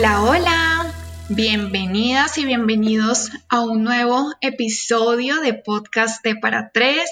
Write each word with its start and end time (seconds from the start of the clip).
Hola, 0.00 0.22
hola. 0.22 0.94
Bienvenidas 1.28 2.38
y 2.38 2.46
bienvenidos 2.46 3.32
a 3.50 3.60
un 3.60 3.84
nuevo 3.84 4.32
episodio 4.40 5.42
de 5.42 5.52
Podcast 5.52 6.24
de 6.24 6.36
para 6.36 6.70
tres. 6.72 7.06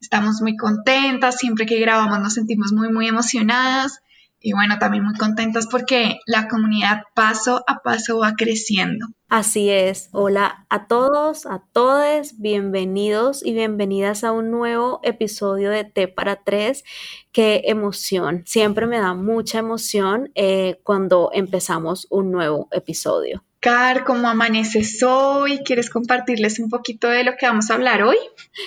Estamos 0.00 0.40
muy 0.40 0.56
contentas, 0.56 1.36
siempre 1.36 1.66
que 1.66 1.78
grabamos 1.78 2.20
nos 2.20 2.32
sentimos 2.32 2.72
muy, 2.72 2.90
muy 2.90 3.08
emocionadas 3.08 4.00
y 4.40 4.54
bueno, 4.54 4.78
también 4.78 5.04
muy 5.04 5.18
contentas 5.18 5.66
porque 5.70 6.20
la 6.24 6.48
comunidad 6.48 7.02
paso 7.12 7.62
a 7.66 7.80
paso 7.80 8.20
va 8.20 8.32
creciendo. 8.32 9.06
Así 9.36 9.68
es. 9.68 10.10
Hola 10.12 10.64
a 10.68 10.86
todos, 10.86 11.44
a 11.44 11.64
todas, 11.72 12.40
bienvenidos 12.40 13.44
y 13.44 13.52
bienvenidas 13.52 14.22
a 14.22 14.30
un 14.30 14.52
nuevo 14.52 15.00
episodio 15.02 15.70
de 15.70 15.82
T 15.82 16.06
para 16.06 16.44
tres. 16.44 16.84
Qué 17.32 17.62
emoción. 17.64 18.44
Siempre 18.46 18.86
me 18.86 19.00
da 19.00 19.12
mucha 19.14 19.58
emoción 19.58 20.30
eh, 20.36 20.78
cuando 20.84 21.30
empezamos 21.32 22.06
un 22.10 22.30
nuevo 22.30 22.68
episodio. 22.70 23.42
Car, 23.64 24.04
¿cómo 24.04 24.28
amaneces 24.28 25.02
hoy? 25.02 25.60
¿Quieres 25.64 25.88
compartirles 25.88 26.58
un 26.58 26.68
poquito 26.68 27.08
de 27.08 27.24
lo 27.24 27.34
que 27.38 27.46
vamos 27.46 27.70
a 27.70 27.74
hablar 27.76 28.02
hoy? 28.02 28.18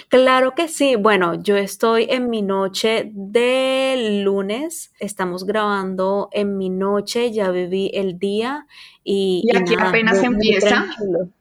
Claro 0.10 0.55
que 0.55 0.68
sí. 0.68 0.96
Bueno, 0.96 1.36
yo 1.36 1.55
estoy 1.55 2.08
en 2.10 2.32
mi 2.32 2.42
noche 2.42 3.12
de 3.14 4.24
lunes. 4.24 4.91
Estamos 5.00 5.46
grabando 5.46 6.30
en 6.32 6.58
mi 6.58 6.72
noche, 6.72 7.32
ya 7.32 7.52
viví 7.52 7.91
el 7.94 8.18
día 8.18 8.66
y, 9.04 9.44
y 9.46 9.55
aquí 9.55 9.76
apenas 9.80 10.24
empieza. 10.24 10.88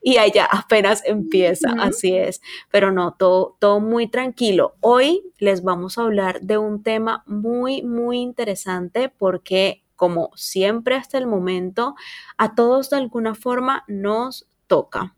Y 0.03 0.19
allá 0.19 0.47
apenas 0.53 1.03
empieza, 1.07 1.71
así 1.81 2.15
es. 2.15 2.43
Pero 2.71 2.93
no, 2.93 3.15
todo, 3.15 3.57
todo 3.59 3.81
muy 3.81 4.07
tranquilo. 4.07 4.75
Hoy 4.81 5.23
les 5.39 5.63
vamos 5.63 5.97
a 5.97 6.03
hablar 6.03 6.43
de 6.43 6.59
un 6.59 6.83
tema 6.83 7.25
muy, 7.27 7.83
muy 7.83 8.19
interesante 8.19 9.09
porque 9.09 9.86
como 9.97 10.31
siempre 10.37 10.95
hasta 10.95 11.19
el 11.19 11.27
momento, 11.27 11.95
a 12.37 12.55
todos 12.55 12.91
de 12.91 12.99
alguna 12.99 13.35
forma 13.35 13.85
nos 13.89 14.47
toca. 14.67 15.15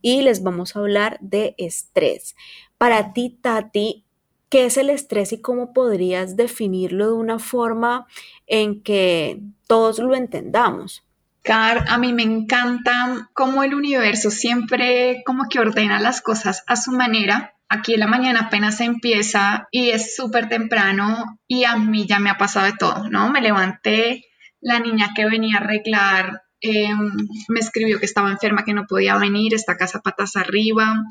Y 0.00 0.22
les 0.22 0.42
vamos 0.42 0.74
a 0.74 0.80
hablar 0.80 1.18
de 1.20 1.54
estrés. 1.58 2.34
Para 2.78 3.12
ti, 3.12 3.38
Tati, 3.40 4.04
¿qué 4.48 4.66
es 4.66 4.76
el 4.76 4.90
estrés 4.90 5.32
y 5.32 5.40
cómo 5.40 5.72
podrías 5.72 6.36
definirlo 6.36 7.06
de 7.06 7.12
una 7.12 7.38
forma 7.38 8.06
en 8.46 8.82
que 8.82 9.40
todos 9.66 9.98
lo 9.98 10.14
entendamos? 10.14 11.04
Car, 11.42 11.86
a 11.88 11.98
mí 11.98 12.12
me 12.12 12.22
encanta 12.22 13.30
cómo 13.32 13.64
el 13.64 13.74
universo 13.74 14.30
siempre 14.30 15.22
como 15.26 15.48
que 15.48 15.58
ordena 15.58 16.00
las 16.00 16.20
cosas 16.20 16.62
a 16.68 16.76
su 16.76 16.92
manera 16.92 17.56
aquí 17.72 17.94
en 17.94 18.00
la 18.00 18.06
mañana 18.06 18.40
apenas 18.40 18.76
se 18.76 18.84
empieza 18.84 19.66
y 19.70 19.90
es 19.90 20.14
súper 20.14 20.48
temprano 20.48 21.38
y 21.48 21.64
a 21.64 21.76
mí 21.76 22.06
ya 22.06 22.18
me 22.18 22.28
ha 22.28 22.36
pasado 22.36 22.66
de 22.66 22.74
todo, 22.78 23.08
¿no? 23.08 23.30
Me 23.30 23.40
levanté, 23.40 24.26
la 24.60 24.78
niña 24.78 25.12
que 25.16 25.24
venía 25.24 25.56
a 25.56 25.60
arreglar 25.60 26.42
em, 26.60 27.16
me 27.48 27.60
escribió 27.60 27.98
que 27.98 28.04
estaba 28.04 28.30
enferma, 28.30 28.64
que 28.64 28.74
no 28.74 28.84
podía 28.86 29.16
venir, 29.16 29.54
esta 29.54 29.78
casa 29.78 30.00
patas 30.00 30.36
arriba, 30.36 31.02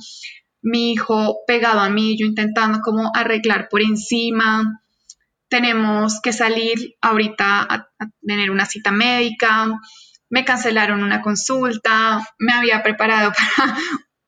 mi 0.62 0.94
hijo 0.94 1.40
pegado 1.48 1.80
a 1.80 1.90
mí, 1.90 2.16
yo 2.18 2.28
intentando 2.28 2.82
como 2.82 3.12
arreglar 3.16 3.68
por 3.68 3.82
encima, 3.82 4.84
tenemos 5.50 6.22
que 6.22 6.32
salir 6.32 6.96
ahorita 7.02 7.62
a 7.70 7.90
tener 8.26 8.52
una 8.52 8.66
cita 8.66 8.92
médica, 8.92 9.68
me 10.30 10.46
cancelaron 10.46 11.04
una 11.04 11.22
consulta, 11.22 12.22
me 12.38 12.54
había 12.54 12.84
preparado 12.84 13.32
para 13.58 13.76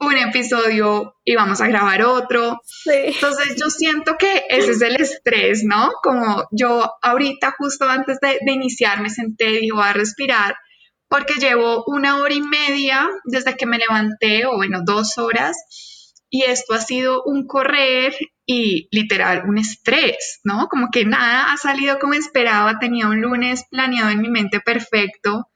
un 0.07 0.17
episodio 0.17 1.15
y 1.23 1.35
vamos 1.35 1.61
a 1.61 1.67
grabar 1.67 2.03
otro. 2.03 2.59
Entonces 2.85 3.55
yo 3.59 3.69
siento 3.69 4.15
que 4.17 4.45
ese 4.49 4.71
es 4.71 4.81
el 4.81 4.95
estrés, 4.97 5.63
¿no? 5.63 5.91
Como 6.01 6.47
yo 6.51 6.91
ahorita 7.01 7.55
justo 7.57 7.85
antes 7.85 8.19
de, 8.21 8.39
iniciar 8.51 9.01
me 9.01 9.09
senté 9.09 9.63
y 9.63 9.71
voy 9.71 9.83
a 9.83 9.93
respirar 9.93 10.55
porque 11.07 11.35
llevo 11.35 11.83
una 11.87 12.17
hora 12.17 12.33
y 12.33 12.41
media 12.41 13.07
desde 13.25 13.55
que 13.55 13.67
me 13.67 13.77
levanté, 13.77 14.45
o 14.47 14.55
bueno, 14.55 14.81
dos 14.83 15.17
horas, 15.19 15.55
y 16.29 16.43
esto 16.43 16.73
ha 16.73 16.79
sido 16.79 17.21
un 17.23 17.45
correr 17.45 18.15
y 18.47 18.87
literal 18.91 19.43
un 19.47 19.59
estrés, 19.59 20.39
¿no? 20.43 20.67
Como 20.69 20.87
que 20.91 21.05
nada 21.05 21.53
ha 21.53 21.57
salido 21.57 21.99
como 21.99 22.15
esperaba, 22.15 22.79
tenía 22.79 23.07
un 23.07 23.21
lunes 23.21 23.65
planeado 23.69 24.09
en 24.09 24.21
mi 24.21 24.29
mente 24.29 24.59
perfecto 24.59 25.47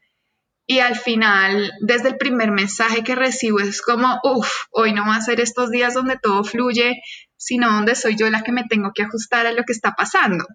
y 0.69 0.79
al 0.79 0.97
final, 0.97 1.71
desde 1.79 2.09
el 2.09 2.17
primer 2.17 2.51
mensaje 2.51 3.01
que 3.01 3.15
recibo, 3.15 3.59
es 3.61 3.81
como, 3.81 4.19
uff, 4.21 4.51
hoy 4.71 4.91
no 4.91 5.07
va 5.07 5.15
a 5.15 5.21
ser 5.21 5.39
estos 5.39 5.71
días 5.71 5.93
donde 5.93 6.19
todo 6.21 6.43
fluye, 6.43 7.01
sino 7.37 7.71
donde 7.71 7.95
soy 7.95 8.17
yo 8.17 8.29
la 8.29 8.43
que 8.43 8.51
me 8.51 8.65
tengo 8.65 8.91
que 8.93 9.03
ajustar 9.03 9.47
a 9.47 9.53
lo 9.53 9.63
que 9.63 9.71
está 9.71 9.93
pasando. 9.93 10.45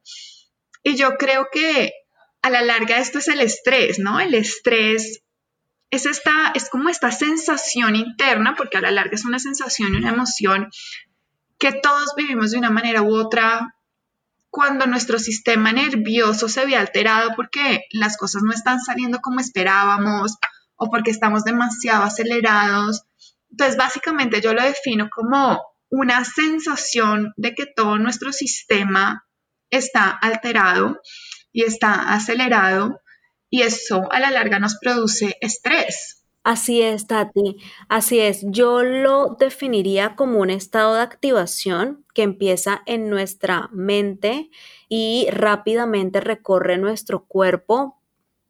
Y 0.82 0.96
yo 0.96 1.16
creo 1.16 1.48
que 1.50 1.92
a 2.42 2.50
la 2.50 2.60
larga 2.60 2.98
esto 2.98 3.20
es 3.20 3.28
el 3.28 3.40
estrés, 3.40 3.98
¿no? 3.98 4.20
El 4.20 4.34
estrés 4.34 5.22
es, 5.90 6.04
esta, 6.04 6.52
es 6.54 6.68
como 6.68 6.90
esta 6.90 7.10
sensación 7.10 7.96
interna, 7.96 8.54
porque 8.54 8.76
a 8.76 8.82
la 8.82 8.90
larga 8.90 9.14
es 9.14 9.24
una 9.24 9.38
sensación 9.38 9.94
y 9.94 9.96
una 9.96 10.10
emoción 10.10 10.68
que 11.58 11.72
todos 11.72 12.14
vivimos 12.18 12.50
de 12.50 12.58
una 12.58 12.70
manera 12.70 13.00
u 13.00 13.14
otra 13.14 13.76
cuando 14.52 14.86
nuestro 14.86 15.18
sistema 15.18 15.72
nervioso 15.72 16.46
se 16.46 16.66
ve 16.66 16.76
alterado 16.76 17.30
porque 17.34 17.86
las 17.90 18.18
cosas 18.18 18.42
no 18.42 18.52
están 18.52 18.80
saliendo 18.80 19.20
como 19.20 19.40
esperábamos 19.40 20.36
o 20.76 20.90
porque 20.90 21.10
estamos 21.10 21.42
demasiado 21.44 22.04
acelerados. 22.04 23.04
Entonces, 23.50 23.78
básicamente 23.78 24.42
yo 24.42 24.52
lo 24.52 24.62
defino 24.62 25.08
como 25.10 25.58
una 25.88 26.22
sensación 26.26 27.32
de 27.38 27.54
que 27.54 27.64
todo 27.64 27.96
nuestro 27.96 28.30
sistema 28.30 29.26
está 29.70 30.10
alterado 30.10 31.00
y 31.50 31.64
está 31.64 32.12
acelerado 32.12 33.00
y 33.48 33.62
eso 33.62 34.12
a 34.12 34.20
la 34.20 34.30
larga 34.30 34.58
nos 34.58 34.76
produce 34.76 35.38
estrés. 35.40 36.26
Así 36.44 36.82
es, 36.82 37.06
Tati. 37.06 37.56
Así 37.88 38.18
es. 38.18 38.42
Yo 38.42 38.82
lo 38.82 39.36
definiría 39.38 40.14
como 40.14 40.40
un 40.40 40.50
estado 40.50 40.96
de 40.96 41.00
activación 41.00 42.01
que 42.12 42.22
empieza 42.22 42.82
en 42.86 43.08
nuestra 43.10 43.68
mente 43.72 44.50
y 44.88 45.28
rápidamente 45.30 46.20
recorre 46.20 46.78
nuestro 46.78 47.24
cuerpo 47.24 47.98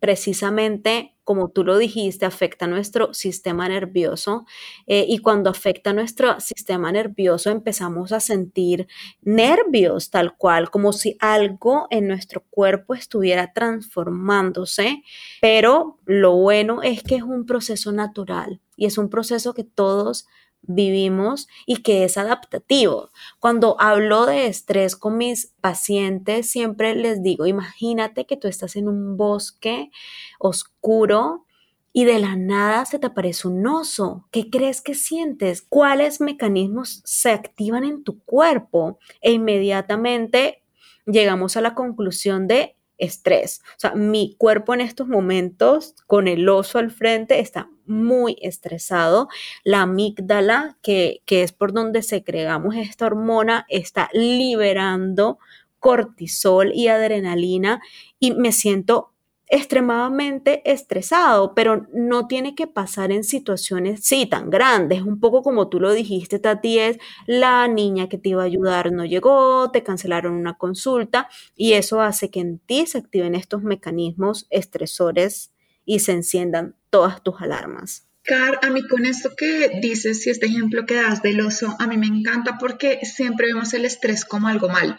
precisamente 0.00 1.12
como 1.24 1.50
tú 1.50 1.64
lo 1.64 1.78
dijiste, 1.78 2.26
afecta 2.26 2.66
nuestro 2.66 3.14
sistema 3.14 3.68
nervioso 3.68 4.44
eh, 4.86 5.06
y 5.08 5.18
cuando 5.18 5.50
afecta 5.50 5.92
nuestro 5.92 6.40
sistema 6.40 6.90
nervioso 6.90 7.50
empezamos 7.50 8.12
a 8.12 8.20
sentir 8.20 8.88
nervios 9.20 10.10
tal 10.10 10.36
cual, 10.36 10.70
como 10.70 10.92
si 10.92 11.16
algo 11.20 11.86
en 11.90 12.08
nuestro 12.08 12.42
cuerpo 12.50 12.94
estuviera 12.94 13.52
transformándose, 13.52 15.02
pero 15.40 15.98
lo 16.04 16.34
bueno 16.36 16.82
es 16.82 17.02
que 17.02 17.16
es 17.16 17.22
un 17.22 17.46
proceso 17.46 17.92
natural 17.92 18.60
y 18.76 18.86
es 18.86 18.98
un 18.98 19.08
proceso 19.08 19.54
que 19.54 19.64
todos 19.64 20.26
vivimos 20.62 21.48
y 21.66 21.82
que 21.82 22.04
es 22.04 22.16
adaptativo. 22.16 23.10
Cuando 23.40 23.76
hablo 23.80 24.26
de 24.26 24.46
estrés 24.46 24.96
con 24.96 25.18
mis 25.18 25.54
pacientes, 25.60 26.50
siempre 26.50 26.94
les 26.94 27.22
digo, 27.22 27.46
imagínate 27.46 28.26
que 28.26 28.36
tú 28.36 28.48
estás 28.48 28.76
en 28.76 28.88
un 28.88 29.16
bosque 29.16 29.90
oscuro 30.38 31.44
y 31.92 32.04
de 32.04 32.18
la 32.18 32.36
nada 32.36 32.84
se 32.86 32.98
te 32.98 33.08
aparece 33.08 33.48
un 33.48 33.66
oso. 33.66 34.26
¿Qué 34.30 34.48
crees 34.48 34.80
que 34.80 34.94
sientes? 34.94 35.62
¿Cuáles 35.62 36.20
mecanismos 36.20 37.02
se 37.04 37.30
activan 37.30 37.84
en 37.84 38.02
tu 38.02 38.22
cuerpo? 38.24 38.98
E 39.20 39.32
inmediatamente 39.32 40.62
llegamos 41.06 41.56
a 41.56 41.60
la 41.60 41.74
conclusión 41.74 42.46
de 42.46 42.76
estrés. 42.98 43.62
O 43.76 43.80
sea, 43.80 43.94
mi 43.94 44.34
cuerpo 44.38 44.74
en 44.74 44.80
estos 44.80 45.08
momentos 45.08 45.94
con 46.06 46.28
el 46.28 46.48
oso 46.48 46.78
al 46.78 46.90
frente 46.90 47.40
está 47.40 47.68
muy 47.86 48.36
estresado. 48.42 49.28
La 49.64 49.82
amígdala, 49.82 50.78
que, 50.82 51.22
que 51.26 51.42
es 51.42 51.52
por 51.52 51.72
donde 51.72 52.02
secregamos 52.02 52.76
esta 52.76 53.06
hormona, 53.06 53.66
está 53.68 54.08
liberando 54.12 55.38
cortisol 55.78 56.72
y 56.72 56.88
adrenalina 56.88 57.80
y 58.20 58.32
me 58.32 58.52
siento 58.52 59.11
extremadamente 59.52 60.62
estresado, 60.64 61.54
pero 61.54 61.86
no 61.92 62.26
tiene 62.26 62.54
que 62.54 62.66
pasar 62.66 63.12
en 63.12 63.22
situaciones 63.22 64.00
sí 64.02 64.24
tan 64.24 64.48
grandes. 64.48 65.02
Un 65.02 65.20
poco 65.20 65.42
como 65.42 65.68
tú 65.68 65.78
lo 65.78 65.92
dijiste, 65.92 66.38
Tati, 66.38 66.78
es 66.78 66.98
la 67.26 67.68
niña 67.68 68.08
que 68.08 68.16
te 68.16 68.30
iba 68.30 68.42
a 68.42 68.46
ayudar 68.46 68.90
no 68.90 69.04
llegó, 69.04 69.70
te 69.70 69.82
cancelaron 69.82 70.32
una 70.32 70.54
consulta 70.54 71.28
y 71.54 71.74
eso 71.74 72.00
hace 72.00 72.30
que 72.30 72.40
en 72.40 72.60
ti 72.60 72.86
se 72.86 72.96
activen 72.96 73.34
estos 73.34 73.62
mecanismos 73.62 74.46
estresores 74.48 75.52
y 75.84 75.98
se 75.98 76.12
enciendan 76.12 76.74
todas 76.88 77.22
tus 77.22 77.42
alarmas. 77.42 78.08
Car, 78.24 78.58
a 78.62 78.70
mí 78.70 78.86
con 78.88 79.04
esto 79.04 79.32
que 79.36 79.80
dices 79.82 80.26
y 80.26 80.30
este 80.30 80.46
ejemplo 80.46 80.86
que 80.86 80.94
das 80.94 81.20
del 81.22 81.42
oso, 81.42 81.76
a 81.78 81.86
mí 81.86 81.98
me 81.98 82.06
encanta 82.06 82.56
porque 82.58 83.00
siempre 83.02 83.48
vemos 83.48 83.74
el 83.74 83.84
estrés 83.84 84.24
como 84.24 84.48
algo 84.48 84.70
malo. 84.70 84.96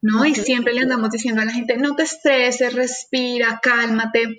¿No? 0.00 0.24
Y 0.24 0.34
siempre 0.34 0.74
le 0.74 0.80
andamos 0.80 1.10
diciendo 1.10 1.42
a 1.42 1.44
la 1.44 1.52
gente, 1.52 1.76
no 1.76 1.94
te 1.94 2.04
estreses, 2.04 2.74
respira, 2.74 3.60
cálmate. 3.62 4.36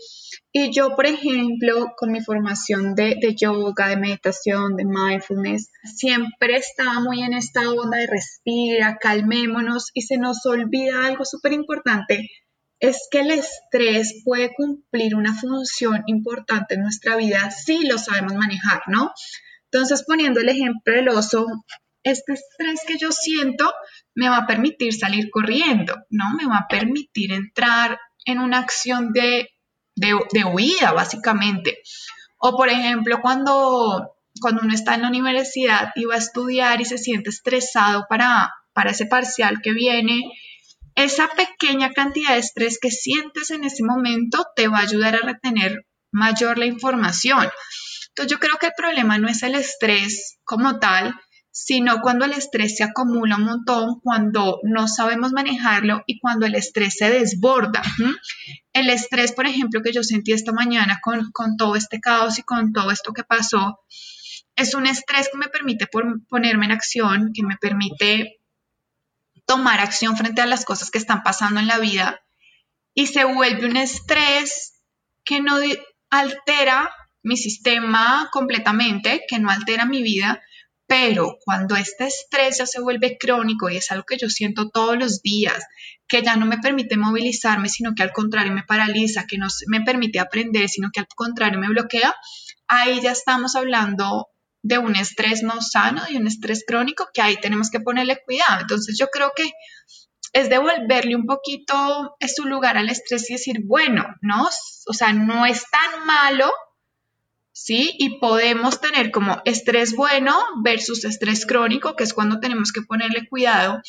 Y 0.51 0.71
yo, 0.71 0.95
por 0.95 1.05
ejemplo, 1.05 1.93
con 1.97 2.11
mi 2.11 2.21
formación 2.21 2.95
de, 2.95 3.17
de, 3.21 3.35
yoga, 3.35 3.89
de 3.89 3.97
meditación, 3.97 4.75
de 4.75 4.85
mindfulness, 4.85 5.69
siempre 5.83 6.57
estaba 6.57 6.99
muy 7.01 7.21
en 7.21 7.33
esta 7.33 7.69
onda 7.69 7.97
de 7.97 8.07
respira, 8.07 8.97
calmémonos 8.99 9.91
y 9.93 10.01
se 10.03 10.17
nos 10.17 10.45
olvida 10.45 11.05
algo 11.05 11.25
súper 11.25 11.53
importante 11.53 12.29
es 12.79 13.07
que 13.11 13.19
el 13.19 13.31
estrés 13.31 14.21
puede 14.23 14.53
cumplir 14.53 15.15
una 15.15 15.35
función 15.35 16.03
importante 16.07 16.75
en 16.75 16.81
nuestra 16.81 17.17
vida 17.17 17.51
si 17.51 17.85
lo 17.85 17.97
sabemos 17.97 18.35
manejar, 18.35 18.83
¿no? 18.87 19.11
Entonces, 19.71 20.03
poniendo 20.05 20.39
el 20.39 20.49
ejemplo 20.49 20.93
del 20.93 21.09
oso, 21.09 21.45
este 22.03 22.33
estrés 22.33 22.81
que 22.87 22.97
yo 22.97 23.11
siento 23.11 23.73
me 24.15 24.29
va 24.29 24.37
a 24.37 24.47
permitir 24.47 24.93
salir 24.93 25.29
corriendo, 25.29 25.95
¿no? 26.09 26.25
Me 26.37 26.45
va 26.45 26.59
a 26.59 26.67
permitir 26.67 27.31
entrar 27.31 27.99
en 28.25 28.39
una 28.39 28.59
acción 28.59 29.11
de, 29.13 29.49
de, 29.95 30.43
huida, 30.45 30.91
básicamente. 30.93 31.79
O, 32.37 32.55
por 32.55 32.69
ejemplo, 32.69 33.19
cuando, 33.21 34.15
cuando 34.41 34.61
uno 34.63 34.73
está 34.73 34.95
en 34.95 35.01
la 35.03 35.09
universidad 35.09 35.91
y 35.95 36.05
va 36.05 36.15
a 36.15 36.19
estudiar 36.19 36.81
y 36.81 36.85
se 36.85 36.97
siente 36.97 37.29
estresado 37.29 38.05
para, 38.09 38.53
para 38.73 38.91
ese 38.91 39.05
parcial 39.05 39.59
que 39.61 39.73
viene, 39.73 40.23
esa 40.95 41.29
pequeña 41.29 41.91
cantidad 41.93 42.33
de 42.33 42.39
estrés 42.39 42.77
que 42.81 42.91
sientes 42.91 43.51
en 43.51 43.63
ese 43.63 43.83
momento 43.83 44.45
te 44.55 44.67
va 44.67 44.79
a 44.79 44.83
ayudar 44.83 45.15
a 45.15 45.25
retener 45.25 45.85
mayor 46.11 46.57
la 46.57 46.65
información. 46.65 47.49
Entonces 48.09 48.31
yo 48.31 48.39
creo 48.39 48.57
que 48.57 48.67
el 48.67 48.73
problema 48.75 49.17
no 49.17 49.29
es 49.29 49.43
el 49.43 49.55
estrés 49.55 50.39
como 50.43 50.79
tal, 50.79 51.15
sino 51.51 52.01
cuando 52.01 52.25
el 52.25 52.33
estrés 52.33 52.77
se 52.77 52.83
acumula 52.83 53.37
un 53.37 53.45
montón, 53.45 53.99
cuando 54.01 54.59
no 54.63 54.87
sabemos 54.87 55.31
manejarlo 55.31 56.03
y 56.05 56.19
cuando 56.19 56.45
el 56.45 56.55
estrés 56.55 56.97
se 56.97 57.09
desborda. 57.09 57.81
El 58.73 58.89
estrés, 58.89 59.31
por 59.31 59.45
ejemplo, 59.45 59.81
que 59.81 59.91
yo 59.91 60.03
sentí 60.03 60.31
esta 60.31 60.51
mañana 60.51 60.99
con, 61.01 61.31
con, 61.31 61.57
todo 61.57 61.75
este 61.75 61.99
caos 61.99 62.37
y 62.39 62.43
con 62.43 62.71
todo 62.71 62.91
esto 62.91 63.13
que 63.13 63.23
pasó, 63.23 63.79
es 64.55 64.73
un 64.73 64.85
estrés 64.85 65.29
que 65.31 65.37
me 65.37 65.47
permite 65.47 65.87
ponerme 66.29 66.65
en 66.65 66.71
acción, 66.71 67.31
que 67.33 67.43
me 67.43 67.57
permite 67.57 68.39
tomar 69.45 69.79
acción 69.79 70.15
frente 70.15 70.41
a 70.41 70.45
las 70.45 70.65
cosas 70.65 70.91
que 70.91 70.99
están 70.99 71.23
pasando 71.23 71.59
en 71.59 71.67
la 71.67 71.79
vida 71.79 72.21
y 72.93 73.07
se 73.07 73.23
vuelve 73.23 73.65
un 73.65 73.77
estrés 73.77 74.83
que 75.23 75.41
no 75.41 75.57
altera 76.09 76.91
mi 77.23 77.37
sistema 77.37 78.29
completamente, 78.31 79.23
que 79.27 79.39
no 79.39 79.49
altera 79.49 79.85
mi 79.85 80.03
vida, 80.03 80.41
pero 80.89 81.37
cuando 81.45 81.75
este 81.75 82.07
estrés 82.07 82.57
ya 82.57 82.65
se 82.65 82.81
vuelve 82.81 83.19
crónico 83.19 83.69
y 83.69 83.77
es 83.77 83.91
algo 83.91 84.05
que 84.05 84.17
yo 84.17 84.27
siento 84.27 84.69
todos 84.71 84.97
los 84.97 85.21
días, 85.21 85.63
que 86.07 86.23
ya 86.23 86.35
no 86.35 86.47
me 86.47 86.57
permite 86.57 86.97
movilizarme, 86.97 87.69
sino 87.69 87.93
que 87.93 88.01
al 88.01 88.11
contrario 88.11 88.51
me 88.51 88.63
paraliza, 88.63 89.27
que 89.27 89.37
no 89.37 89.45
me 89.67 89.81
permite 89.81 90.19
aprender, 90.19 90.67
sino 90.67 90.89
que 90.91 91.01
al 91.01 91.07
contrario 91.15 91.59
me 91.59 91.69
bloquea, 91.69 92.15
ahí 92.67 93.01
ya 93.01 93.11
estamos 93.11 93.55
hablando 93.55 94.29
de 94.63 94.79
un 94.79 94.95
estrés 94.95 95.43
no 95.43 95.61
sano, 95.61 96.01
y 96.09 96.17
un 96.17 96.25
estrés 96.25 96.63
crónico, 96.65 97.07
que 97.13 97.21
ahí 97.21 97.37
tenemos 97.37 97.69
que 97.69 97.79
ponerle 97.79 98.23
cuidado. 98.25 98.61
Entonces 98.61 98.97
yo 98.99 99.09
creo 99.09 99.31
que 99.35 99.51
es 100.33 100.49
devolverle 100.49 101.15
un 101.15 101.27
poquito 101.27 102.15
su 102.35 102.45
lugar 102.45 102.77
al 102.77 102.89
estrés 102.89 103.29
y 103.29 103.33
decir, 103.33 103.57
bueno, 103.63 104.07
¿no? 104.21 104.49
O 104.87 104.93
sea, 104.93 105.13
no 105.13 105.45
es 105.45 105.65
tan 105.69 106.07
malo, 106.07 106.51
¿sí? 107.63 107.95
Y 107.99 108.19
podemos 108.19 108.79
tener 108.79 109.11
como 109.11 109.41
estrés 109.45 109.95
bueno 109.95 110.37
versus 110.63 111.03
estrés 111.03 111.45
crónico, 111.45 111.95
que 111.95 112.03
es 112.03 112.13
cuando 112.13 112.39
tenemos 112.39 112.71
que 112.71 112.81
ponerle 112.81 113.27
cuidado. 113.27 113.81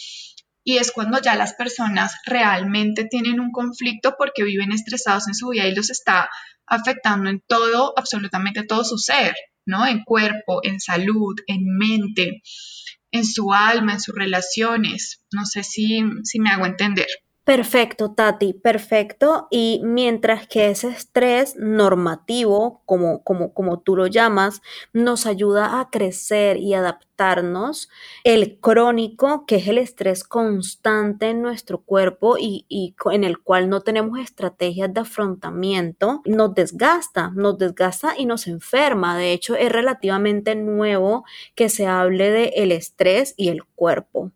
Y 0.62 0.76
es 0.76 0.93
cuando 0.93 1.20
ya 1.20 1.37
las 1.37 1.55
personas 1.55 2.14
realmente 2.26 3.05
tienen 3.05 3.40
un 3.40 3.50
conflicto 3.50 4.17
porque 4.19 4.44
viven 4.44 4.72
estresados 4.72 5.26
en 5.28 5.34
su 5.34 5.49
vida 5.49 5.67
y 5.67 5.75
los 5.75 5.90
está 5.90 6.28
afectando 6.67 7.31
en 7.31 7.40
todo, 7.46 7.94
absolutamente 7.96 8.64
todo 8.64 8.84
su 8.84 8.99
ser. 8.99 9.34
¿no? 9.67 9.87
En 9.87 10.02
cuerpo, 10.05 10.61
en 10.62 10.81
salud, 10.81 11.37
en 11.46 11.64
mente, 11.76 12.43
en 13.12 13.25
su 13.25 13.52
alma, 13.52 13.94
en 13.94 14.00
sus 14.00 14.14
relaciones. 14.14 15.23
No 15.32 15.46
sé 15.46 15.62
si, 15.62 16.02
si 16.25 16.40
me 16.40 16.50
hago 16.50 16.66
entender. 16.66 17.08
Perfecto, 17.44 18.12
Tati, 18.12 18.52
perfecto. 18.52 19.48
Y 19.50 19.81
mientras 19.82 20.46
que 20.46 20.70
ese 20.70 20.88
estrés 20.88 21.56
normativo, 21.56 22.82
como, 22.87 23.25
como, 23.25 23.52
como 23.54 23.81
tú 23.81 23.96
lo 23.96 24.06
llamas, 24.06 24.60
nos 24.92 25.26
ayuda 25.26 25.81
a 25.81 25.90
crecer 25.90 26.58
y 26.58 26.75
adaptarnos, 26.75 27.88
el 28.25 28.60
crónico, 28.60 29.46
que 29.46 29.56
es 29.56 29.66
el 29.66 29.78
estrés 29.78 30.22
constante 30.22 31.31
en 31.31 31.42
nuestro 31.42 31.81
cuerpo 31.82 32.37
y, 32.38 32.66
y 32.69 32.94
en 33.10 33.25
el 33.25 33.40
cual 33.42 33.69
no 33.69 33.81
tenemos 33.81 34.20
estrategias 34.20 34.92
de 34.94 35.00
afrontamiento, 35.00 36.22
nos 36.26 36.54
desgasta, 36.54 37.32
nos 37.34 37.58
desgasta 37.58 38.14
y 38.16 38.26
nos 38.26 38.46
enferma. 38.46 39.16
De 39.16 39.32
hecho, 39.32 39.56
es 39.56 39.72
relativamente 39.72 40.54
nuevo 40.54 41.25
que 41.56 41.69
se 41.69 41.87
hable 41.87 42.31
de 42.31 42.44
el 42.56 42.70
estrés 42.70 43.34
y 43.37 43.48
el 43.48 43.64
cuerpo 43.64 44.31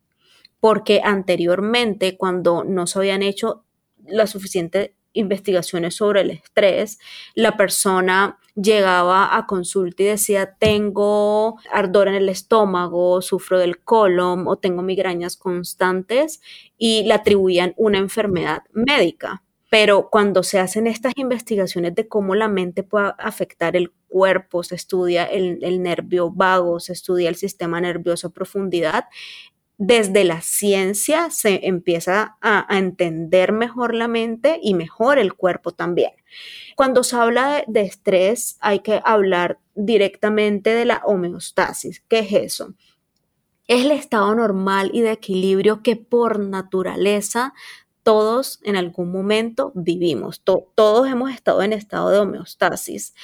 porque 0.65 1.03
anteriormente 1.05 2.17
cuando 2.17 2.65
no 2.65 2.87
se 2.87 2.99
habían 2.99 3.23
hecho 3.23 3.67
las 4.07 4.31
suficientes 4.31 4.93
investigaciones 5.13 5.97
sobre 5.97 6.23
el 6.23 6.31
estrés, 6.31 6.99
la 7.35 7.59
persona 7.59 8.39
llegaba 8.55 9.37
a 9.37 9.47
consulta 9.47 10.03
y 10.03 10.07
decía, 10.07 10.57
tengo 10.59 11.59
ardor 11.71 12.09
en 12.09 12.15
el 12.15 12.31
estómago, 12.31 13.21
sufro 13.21 13.59
del 13.59 13.85
colon 13.85 14.49
o 14.49 14.57
tengo 14.57 14.81
migrañas 14.81 15.37
constantes 15.37 16.41
y 16.79 17.03
le 17.05 17.13
atribuían 17.13 17.75
una 17.77 17.99
enfermedad 17.99 18.63
médica. 18.73 19.43
Pero 19.69 20.09
cuando 20.09 20.43
se 20.43 20.61
hacen 20.61 20.87
estas 20.87 21.13
investigaciones 21.17 21.95
de 21.95 22.09
cómo 22.09 22.35
la 22.35 22.49
mente 22.49 22.85
puede 22.85 23.13
afectar 23.19 23.77
el 23.77 23.93
cuerpo, 24.09 24.63
se 24.63 24.77
estudia 24.77 25.25
el, 25.25 25.59
el 25.63 25.83
nervio 25.83 26.31
vago, 26.31 26.81
se 26.81 26.93
estudia 26.95 27.29
el 27.29 27.35
sistema 27.35 27.81
nervioso 27.81 28.29
a 28.29 28.33
profundidad, 28.33 29.07
desde 29.76 30.25
la 30.25 30.41
ciencia 30.41 31.31
se 31.31 31.67
empieza 31.67 32.37
a, 32.41 32.67
entender 32.71 33.53
mejor 33.53 33.94
la 33.94 34.09
mente 34.09 34.61
y 34.62 34.75
mejor 34.75 35.19
el 35.19 35.35
cuerpo 35.35 35.73
también. 35.73 36.12
Cuando 36.76 37.03
se 37.03 37.17
habla 37.17 37.65
de, 37.67 37.81
estrés 37.82 38.56
hay 38.61 38.81
que 38.81 39.00
hablar 39.05 39.59
directamente 39.75 40.71
de 40.71 40.85
la 40.85 41.03
homeostasis. 41.05 42.03
¿Qué 42.09 42.21
es 42.21 42.32
eso? 42.32 42.75
Es 43.67 43.85
el 43.85 43.93
estado 43.93 44.35
normal 44.35 44.91
y 44.93 45.00
de 45.00 45.12
equilibrio 45.12 45.82
que 45.82 45.97
por 45.97 46.38
naturaleza 46.38 47.55
todos 48.05 48.61
en 48.62 48.77
algún 48.77 49.11
momento 49.11 49.73
vivimos, 49.75 50.43
todos 50.43 51.09
hemos 51.09 51.33
estado 51.33 51.62
en 51.62 51.73
estado 51.73 52.11
de 52.11 52.19
homeostasis, 52.19 53.15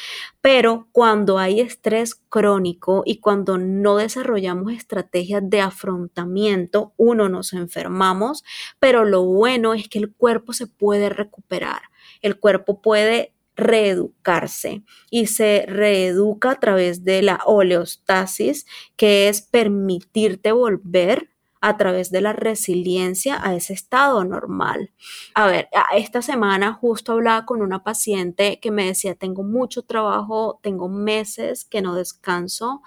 pero 0.41 0.89
cuando 0.91 1.39
hay 1.39 1.61
estrés 1.61 2.15
crónico 2.15 3.03
y 3.05 3.21
cuando 3.21 3.59
no 3.59 3.97
desarrollamos 3.99 4.73
estrategias 4.73 5.43
de 5.45 5.61
afrontamiento, 5.61 6.95
uno 6.97 7.29
nos 7.29 7.53
enfermamos, 7.53 8.43
pero 8.81 9.05
lo 9.05 9.23
bueno 9.23 9.75
es 9.75 9.89
que 9.89 9.99
el 9.99 10.13
cuerpo 10.13 10.55
se 10.55 10.67
puede 10.67 11.11
recuperar, 11.11 11.83
el 12.23 12.41
cuerpo 12.41 12.81
puede 12.81 13.35
reeducarse 13.57 14.83
y 15.11 15.27
se 15.27 15.67
reeduca 15.69 16.53
a 16.53 16.61
través 16.61 17.05
de 17.05 17.23
la 17.23 17.41
oleostasis, 17.45 18.67
que 18.97 19.29
es 19.29 19.43
permitirte 19.43 20.53
volver 20.53 21.30
a 21.61 21.77
través 21.77 22.11
de 22.11 22.21
la 22.21 22.33
resiliencia 22.33 23.39
a 23.43 23.55
ese 23.55 23.75
estado 23.75 24.25
normal. 24.25 24.91
A 25.35 25.47
ver, 25.47 25.69
esta 25.95 26.23
semana 26.23 26.73
justo 26.73 27.13
hablaba 27.13 27.45
con 27.45 27.61
una 27.63 27.85
paciente 27.85 28.59
que 28.61 28.71
me 28.71 28.87
decía, 28.87 29.15
tengo 29.15 29.43
mucho 29.43 29.83
trabajo, 29.83 30.59
tengo 30.63 30.89
meses 30.89 31.65
que 31.65 31.83
no 31.83 31.95
descanso, 31.95 32.83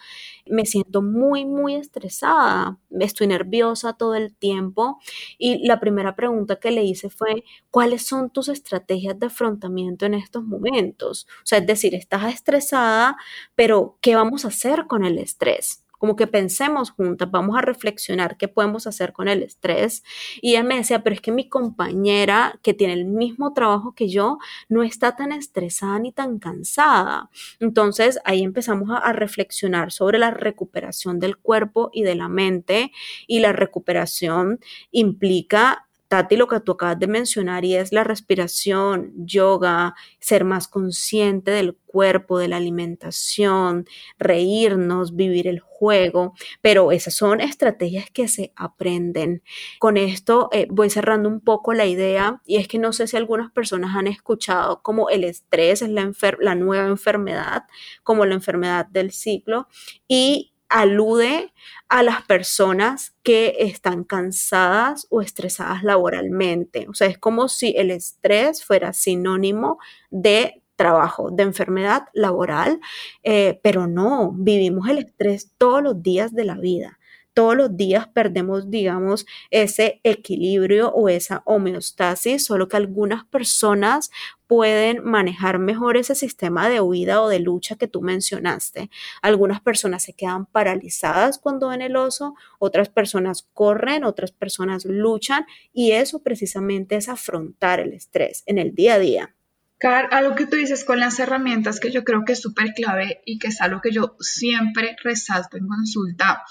me 0.46 0.66
siento 0.66 1.02
muy, 1.02 1.46
muy 1.46 1.76
estresada, 1.76 2.80
estoy 3.00 3.28
nerviosa 3.28 3.94
todo 3.94 4.16
el 4.16 4.36
tiempo 4.36 5.00
y 5.38 5.66
la 5.68 5.80
primera 5.80 6.16
pregunta 6.16 6.56
que 6.58 6.72
le 6.72 6.84
hice 6.84 7.10
fue, 7.10 7.44
¿cuáles 7.70 8.06
son 8.06 8.30
tus 8.30 8.50
estrategias 8.50 9.20
de 9.20 9.28
afrontamiento 9.28 10.06
en 10.06 10.16
estos 10.16 10.44
momentos? 10.44 11.28
O 11.38 11.46
sea, 11.46 11.60
es 11.60 11.68
decir, 11.68 11.94
estás 11.96 12.34
estresada, 12.34 13.18
pero 13.56 13.98
¿qué 14.02 14.16
vamos 14.16 14.46
a 14.46 14.50
hacer 14.50 14.88
con 14.88 15.06
el 15.06 15.20
estrés? 15.20 15.83
Como 16.04 16.18
que 16.18 16.28
pensemos 16.28 16.92
juntas, 16.92 17.32
vamos 17.32 17.58
a 17.58 17.62
reflexionar 17.62 18.36
qué 18.36 18.50
podemos 18.50 18.88
hacer 18.88 19.14
con 19.14 19.30
el 19.30 19.42
estrés. 19.42 20.04
Y 20.42 20.50
ella 20.50 20.64
me 20.64 20.76
decía, 20.76 21.02
pero 21.02 21.14
es 21.14 21.22
que 21.22 21.32
mi 21.32 21.48
compañera 21.48 22.60
que 22.62 22.74
tiene 22.74 22.92
el 22.92 23.06
mismo 23.06 23.54
trabajo 23.54 23.96
que 23.96 24.10
yo 24.10 24.38
no 24.68 24.84
está 24.84 25.16
tan 25.16 25.32
estresada 25.32 25.98
ni 26.00 26.12
tan 26.12 26.40
cansada. 26.40 27.30
Entonces 27.62 28.20
ahí 28.26 28.44
empezamos 28.44 28.90
a, 28.90 28.98
a 28.98 29.14
reflexionar 29.14 29.94
sobre 29.94 30.20
la 30.20 30.32
recuperación 30.32 31.22
del 31.22 31.38
cuerpo 31.38 31.90
y 31.94 32.04
de 32.04 32.16
la 32.16 32.28
mente 32.28 32.92
y 33.26 33.40
la 33.40 33.54
recuperación 33.54 34.60
implica 34.92 35.88
Tati, 36.14 36.38
lo 36.38 36.48
que 36.48 36.60
tú 36.60 36.74
acabas 36.74 37.00
de 37.00 37.08
mencionar 37.08 37.66
y 37.66 37.76
es 37.76 37.92
la 37.92 38.04
respiración, 38.04 39.14
yoga, 39.16 39.96
ser 40.20 40.44
más 40.44 40.68
consciente 40.68 41.50
del 41.50 41.76
cuerpo, 41.88 42.38
de 42.38 42.48
la 42.48 42.58
alimentación, 42.58 43.88
reírnos, 44.20 45.16
vivir 45.16 45.48
el 45.48 45.60
juego, 45.60 46.36
pero 46.62 46.92
esas 46.92 47.16
son 47.16 47.42
estrategias 47.42 48.12
que 48.12 48.28
se 48.28 48.54
aprenden. 48.56 49.42
Con 49.80 49.98
esto 49.98 50.50
eh, 50.52 50.68
voy 50.70 50.92
cerrando 50.92 51.30
un 51.30 51.42
poco 51.42 51.74
la 51.74 51.88
idea 51.88 52.44
y 52.46 52.58
es 52.58 52.68
que 52.68 52.78
no 52.78 52.94
sé 52.94 53.08
si 53.08 53.18
algunas 53.18 53.52
personas 53.52 53.96
han 53.96 54.06
escuchado 54.06 54.84
como 54.84 55.10
el 55.10 55.24
estrés 55.24 55.82
es 55.82 55.90
la, 55.90 56.12
la 56.40 56.54
nueva 56.54 56.86
enfermedad, 56.86 57.64
como 58.04 58.28
la 58.28 58.36
enfermedad 58.36 58.86
del 58.86 59.12
ciclo 59.12 59.68
y 60.08 60.53
alude 60.74 61.54
a 61.88 62.02
las 62.02 62.24
personas 62.24 63.14
que 63.22 63.56
están 63.60 64.04
cansadas 64.04 65.06
o 65.12 65.22
estresadas 65.22 65.84
laboralmente. 65.84 66.88
O 66.90 66.96
sea, 66.96 67.08
es 67.08 67.20
como 67.20 67.48
si 67.48 67.76
el 67.78 67.92
estrés 67.92 68.66
fuera 68.66 68.92
sinónimo 68.92 69.78
de 70.10 70.64
trabajo, 70.76 71.30
de 71.30 71.44
enfermedad 71.44 72.06
laboral, 72.14 72.80
eh, 73.22 73.60
pero 73.62 73.86
no, 73.86 74.32
vivimos 74.36 74.90
el 74.90 74.98
estrés 74.98 75.52
todos 75.60 75.84
los 75.84 76.02
días 76.02 76.34
de 76.34 76.46
la 76.46 76.56
vida 76.56 76.98
todos 77.34 77.56
los 77.56 77.76
días 77.76 78.08
perdemos, 78.08 78.70
digamos, 78.70 79.26
ese 79.50 80.00
equilibrio 80.04 80.90
o 80.90 81.10
esa 81.10 81.42
homeostasis, 81.46 82.46
solo 82.46 82.68
que 82.68 82.78
algunas 82.78 83.26
personas 83.26 84.12
pueden 84.48 85.04
manejar 85.04 85.58
mejor 85.58 85.98
ese 85.98 86.14
sistema 86.14 86.70
de 86.70 86.80
huida 86.80 87.22
o 87.22 87.30
de 87.30 87.40
lucha 87.40 87.76
que 87.76 87.88
tú 87.88 88.02
mencionaste. 88.02 88.92
Algunas 89.22 89.62
personas 89.62 90.04
se 90.04 90.14
quedan 90.14 90.46
paralizadas 90.46 91.40
cuando 91.40 91.70
ven 91.70 91.82
el 91.82 91.96
oso, 91.96 92.36
otras 92.60 92.90
personas 92.90 93.48
corren, 93.54 94.04
otras 94.04 94.32
personas 94.32 94.86
luchan 94.86 95.46
y 95.74 95.94
eso 95.94 96.22
precisamente 96.22 96.96
es 96.96 97.10
afrontar 97.10 97.80
el 97.80 97.94
estrés 97.94 98.44
en 98.46 98.60
el 98.60 98.76
día 98.76 98.96
a 98.96 99.00
día. 99.00 99.36
Car, 99.80 100.08
algo 100.12 100.36
que 100.36 100.46
tú 100.46 100.56
dices 100.56 100.86
con 100.86 101.00
las 101.00 101.20
herramientas 101.20 101.80
que 101.80 101.92
yo 101.92 102.04
creo 102.04 102.24
que 102.24 102.34
es 102.34 102.42
súper 102.42 102.74
clave 102.74 103.22
y 103.26 103.40
que 103.40 103.48
es 103.48 103.60
algo 103.60 103.82
que 103.82 103.92
yo 103.92 104.16
siempre 104.20 104.96
resalto 105.04 105.58
en 105.58 105.68
consulta 105.68 106.44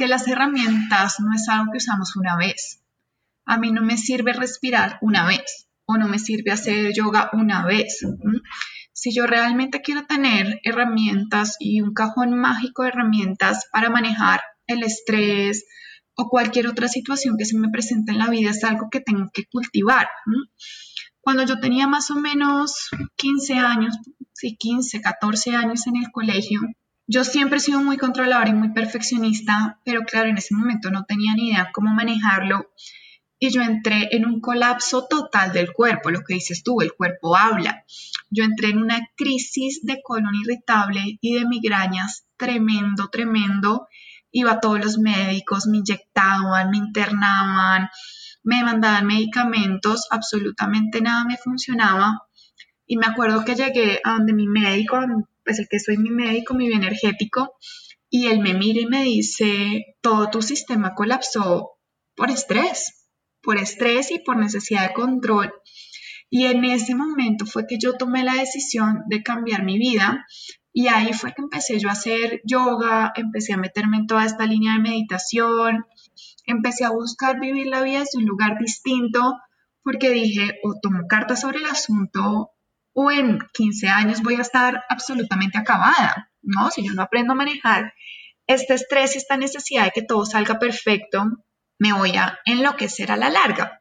que 0.00 0.08
las 0.08 0.26
herramientas 0.26 1.20
no 1.20 1.34
es 1.34 1.46
algo 1.50 1.72
que 1.72 1.76
usamos 1.76 2.16
una 2.16 2.34
vez. 2.34 2.80
A 3.44 3.58
mí 3.58 3.70
no 3.70 3.82
me 3.82 3.98
sirve 3.98 4.32
respirar 4.32 4.96
una 5.02 5.26
vez 5.26 5.68
o 5.84 5.98
no 5.98 6.08
me 6.08 6.18
sirve 6.18 6.52
hacer 6.52 6.94
yoga 6.94 7.28
una 7.34 7.66
vez. 7.66 8.00
Si 8.94 9.14
yo 9.14 9.26
realmente 9.26 9.82
quiero 9.82 10.06
tener 10.06 10.58
herramientas 10.64 11.56
y 11.58 11.82
un 11.82 11.92
cajón 11.92 12.32
mágico 12.32 12.82
de 12.82 12.88
herramientas 12.88 13.66
para 13.70 13.90
manejar 13.90 14.40
el 14.66 14.84
estrés 14.84 15.66
o 16.14 16.30
cualquier 16.30 16.66
otra 16.68 16.88
situación 16.88 17.36
que 17.36 17.44
se 17.44 17.58
me 17.58 17.68
presente 17.68 18.12
en 18.12 18.20
la 18.20 18.30
vida, 18.30 18.52
es 18.52 18.64
algo 18.64 18.88
que 18.90 19.00
tengo 19.00 19.28
que 19.34 19.44
cultivar. 19.52 20.08
Cuando 21.20 21.44
yo 21.44 21.60
tenía 21.60 21.86
más 21.88 22.10
o 22.10 22.14
menos 22.14 22.88
15 23.16 23.52
años, 23.58 23.98
sí, 24.32 24.56
15, 24.58 25.02
14 25.02 25.56
años 25.56 25.86
en 25.86 25.96
el 25.96 26.10
colegio, 26.10 26.60
yo 27.10 27.24
siempre 27.24 27.58
he 27.58 27.60
sido 27.60 27.82
muy 27.82 27.96
controladora 27.96 28.50
y 28.50 28.54
muy 28.54 28.72
perfeccionista, 28.72 29.80
pero 29.84 30.04
claro, 30.04 30.28
en 30.28 30.38
ese 30.38 30.54
momento 30.54 30.90
no 30.90 31.04
tenía 31.04 31.34
ni 31.34 31.48
idea 31.48 31.70
cómo 31.72 31.92
manejarlo 31.92 32.70
y 33.42 33.50
yo 33.50 33.62
entré 33.62 34.14
en 34.14 34.26
un 34.26 34.40
colapso 34.40 35.06
total 35.08 35.52
del 35.52 35.72
cuerpo, 35.72 36.10
lo 36.10 36.20
que 36.20 36.34
dices 36.34 36.62
tú, 36.62 36.82
el 36.82 36.92
cuerpo 36.92 37.36
habla. 37.36 37.84
Yo 38.28 38.44
entré 38.44 38.68
en 38.68 38.78
una 38.78 39.00
crisis 39.16 39.80
de 39.82 40.02
colon 40.04 40.34
irritable 40.34 41.18
y 41.20 41.34
de 41.34 41.46
migrañas 41.46 42.26
tremendo, 42.36 43.08
tremendo. 43.08 43.88
Iba 44.30 44.52
a 44.52 44.60
todos 44.60 44.78
los 44.78 44.98
médicos, 44.98 45.66
me 45.66 45.78
inyectaban, 45.78 46.70
me 46.70 46.76
internaban, 46.76 47.88
me 48.44 48.62
mandaban 48.62 49.06
medicamentos, 49.06 50.06
absolutamente 50.10 51.00
nada 51.00 51.24
me 51.24 51.38
funcionaba. 51.38 52.20
Y 52.86 52.98
me 52.98 53.06
acuerdo 53.06 53.44
que 53.44 53.54
llegué 53.54 54.00
a 54.04 54.12
donde 54.12 54.34
mi 54.34 54.48
médico, 54.48 54.98
pues 55.50 55.58
el 55.58 55.68
que 55.68 55.80
soy 55.80 55.96
mi 55.96 56.10
médico, 56.10 56.54
mi 56.54 56.68
bioenergético, 56.68 57.56
y 58.08 58.26
él 58.28 58.38
me 58.38 58.54
mira 58.54 58.82
y 58.82 58.86
me 58.86 59.02
dice, 59.02 59.96
todo 60.00 60.30
tu 60.30 60.42
sistema 60.42 60.94
colapsó 60.94 61.72
por 62.14 62.30
estrés, 62.30 63.08
por 63.42 63.58
estrés 63.58 64.12
y 64.12 64.20
por 64.20 64.36
necesidad 64.36 64.88
de 64.88 64.94
control. 64.94 65.52
Y 66.28 66.46
en 66.46 66.64
ese 66.64 66.94
momento 66.94 67.46
fue 67.46 67.66
que 67.66 67.78
yo 67.78 67.96
tomé 67.96 68.22
la 68.22 68.34
decisión 68.34 69.02
de 69.08 69.24
cambiar 69.24 69.64
mi 69.64 69.76
vida 69.76 70.24
y 70.72 70.86
ahí 70.86 71.12
fue 71.14 71.32
que 71.32 71.42
empecé 71.42 71.80
yo 71.80 71.88
a 71.88 71.92
hacer 71.92 72.40
yoga, 72.44 73.12
empecé 73.16 73.52
a 73.52 73.56
meterme 73.56 73.96
en 73.96 74.06
toda 74.06 74.24
esta 74.24 74.46
línea 74.46 74.74
de 74.74 74.82
meditación, 74.82 75.84
empecé 76.46 76.84
a 76.84 76.90
buscar 76.90 77.40
vivir 77.40 77.66
la 77.66 77.82
vida 77.82 77.98
desde 77.98 78.18
un 78.18 78.26
lugar 78.26 78.56
distinto 78.60 79.34
porque 79.82 80.10
dije, 80.10 80.60
o 80.62 80.74
tomo 80.80 81.08
cartas 81.08 81.40
sobre 81.40 81.58
el 81.58 81.66
asunto 81.66 82.52
o 82.92 83.10
en 83.10 83.38
15 83.52 83.88
años 83.88 84.22
voy 84.22 84.36
a 84.36 84.42
estar 84.42 84.84
absolutamente 84.88 85.58
acabada, 85.58 86.30
¿no? 86.42 86.70
Si 86.70 86.86
yo 86.86 86.92
no 86.94 87.02
aprendo 87.02 87.32
a 87.32 87.36
manejar 87.36 87.92
este 88.46 88.74
estrés 88.74 89.14
y 89.14 89.18
esta 89.18 89.36
necesidad 89.36 89.84
de 89.84 89.92
que 89.92 90.02
todo 90.02 90.24
salga 90.24 90.58
perfecto, 90.58 91.24
me 91.78 91.92
voy 91.92 92.16
a 92.16 92.38
enloquecer 92.44 93.12
a 93.12 93.16
la 93.16 93.30
larga. 93.30 93.80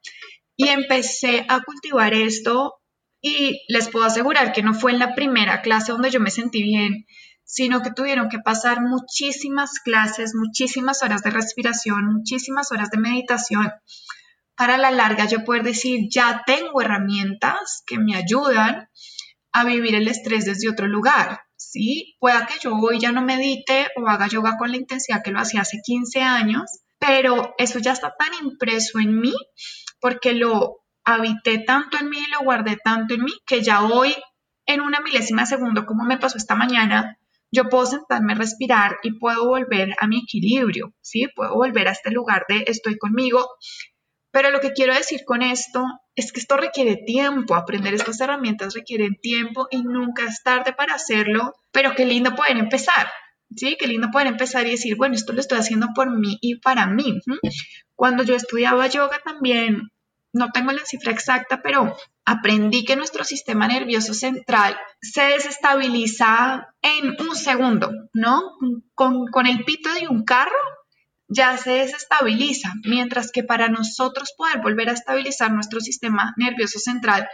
Y 0.56 0.68
empecé 0.68 1.46
a 1.48 1.62
cultivar 1.62 2.14
esto 2.14 2.76
y 3.22 3.62
les 3.68 3.90
puedo 3.90 4.06
asegurar 4.06 4.54
que 4.54 4.62
no 4.62 4.74
fue 4.74 4.92
en 4.92 5.00
la 5.00 5.16
primera 5.16 5.62
clase 5.62 5.92
donde 5.92 6.12
yo 6.12 6.20
me 6.20 6.32
sentí 6.32 6.64
bien, 6.64 7.06
sino 7.44 7.82
que 7.82 7.92
tuvieron 7.92 8.30
que 8.30 8.40
pasar 8.40 8.82
muchísimas 8.82 9.80
clases, 9.80 10.34
muchísimas 10.36 11.02
horas 11.02 11.24
de 11.24 11.32
respiración, 11.32 12.06
muchísimas 12.14 12.72
horas 12.72 12.92
de 12.92 13.00
meditación 13.00 13.72
para 14.60 14.78
la 14.78 14.92
larga 14.92 15.26
yo 15.26 15.46
poder 15.46 15.64
decir, 15.64 16.10
ya 16.12 16.44
tengo 16.46 16.82
herramientas 16.82 17.82
que 17.88 17.98
me 17.98 18.18
ayudan 18.18 18.90
a 19.54 19.64
vivir 19.64 19.96
el 19.96 20.10
estrés 20.10 20.44
desde 20.44 20.68
otro 20.68 20.86
lugar. 20.86 21.44
¿sí? 21.56 22.18
Pueda 22.20 22.46
que 22.46 22.56
yo 22.62 22.76
hoy 22.76 23.00
ya 23.00 23.14
no 23.14 23.22
medite 23.22 23.88
o 23.96 24.06
haga 24.06 24.28
yoga 24.28 24.58
con 24.58 24.70
la 24.72 24.76
intensidad 24.76 25.22
que 25.24 25.32
lo 25.32 25.40
hacía 25.40 25.62
hace 25.62 25.78
15 25.82 26.24
años, 26.24 26.82
pero 27.00 27.56
eso 27.58 27.80
ya 27.80 27.94
está 27.94 28.14
tan 28.20 28.34
impreso 28.46 29.00
en 29.00 29.22
mí 29.22 29.34
porque 30.02 30.34
lo 30.34 30.82
habité 31.06 31.60
tanto 31.60 31.98
en 31.98 32.10
mí 32.10 32.20
lo 32.30 32.44
guardé 32.44 32.76
tanto 32.84 33.14
en 33.14 33.24
mí 33.24 33.32
que 33.48 33.64
ya 33.64 33.86
hoy 33.86 34.14
en 34.66 34.82
una 34.82 35.00
milésima 35.00 35.44
de 35.44 35.48
segundo, 35.48 35.86
como 35.86 36.04
me 36.04 36.18
pasó 36.18 36.38
esta 36.38 36.56
mañana, 36.56 37.18
yo 37.50 37.70
puedo 37.70 37.86
sentarme 37.86 38.36
respirar 38.36 38.98
y 39.04 39.18
puedo 39.18 39.48
volver 39.48 39.96
a 40.02 40.08
mi 40.08 40.20
equilibrio, 40.20 40.94
¿sí? 41.00 41.28
Puedo 41.34 41.56
volver 41.56 41.88
a 41.88 41.94
este 41.94 42.12
lugar 42.12 42.44
de 42.50 42.66
estoy 42.68 42.98
conmigo 42.98 43.48
pero 44.32 44.52
lo 44.52 44.60
que 44.60 44.74
quiero 44.74 44.94
decir 44.94 45.22
con 45.26 45.42
esto 45.42 45.84
es 46.16 46.32
que 46.32 46.40
esto 46.40 46.58
requiere 46.58 46.98
tiempo, 46.98 47.56
aprender 47.56 47.94
estas 47.94 48.20
herramientas 48.22 48.74
requieren 48.74 49.16
tiempo 49.22 49.68
y 49.72 49.82
nunca 49.84 50.26
es 50.26 50.44
tarde 50.44 50.74
para 50.74 50.96
hacerlo, 50.96 51.54
pero 51.72 51.96
qué 51.96 52.06
lindo 52.06 52.36
poder 52.36 52.58
empezar, 52.58 53.10
¿sí? 53.56 53.76
Qué 53.80 53.88
lindo 53.88 54.10
poder 54.12 54.28
empezar 54.28 54.68
y 54.68 54.72
decir, 54.72 54.96
bueno, 54.96 55.16
esto 55.16 55.34
lo 55.34 55.40
estoy 55.40 55.60
haciendo 55.60 55.88
por 55.96 56.12
mí 56.16 56.38
y 56.42 56.60
para 56.60 56.86
mí. 56.88 57.20
Cuando 57.96 58.24
yo 58.24 58.36
estudiaba 58.36 58.88
yoga 58.88 59.20
también, 59.24 59.90
no 60.32 60.52
tengo 60.52 60.72
la 60.72 60.86
cifra 60.86 61.12
exacta, 61.12 61.62
pero 61.64 61.98
aprendí 62.24 62.86
que 62.86 62.96
nuestro 62.96 63.24
sistema 63.24 63.68
nervioso 63.68 64.14
central 64.14 64.78
se 65.02 65.24
desestabiliza 65.24 66.76
en 66.84 67.16
un 67.20 67.36
segundo, 67.36 67.92
¿no? 68.14 68.44
Con, 68.94 69.26
con 69.28 69.48
el 69.48 69.64
pito 69.64 69.92
de 69.94 70.08
un 70.08 70.24
carro 70.24 70.52
ya 71.30 71.58
se 71.58 71.72
desestabiliza, 71.72 72.74
mientras 72.84 73.32
que 73.32 73.44
para 73.44 73.70
nosotros 73.70 74.34
poder 74.36 74.62
volver 74.62 74.90
a 74.90 74.94
estabilizar 74.94 75.52
nuestro 75.52 75.80
sistema 75.80 76.34
nervioso 76.38 76.80
central 76.80 77.28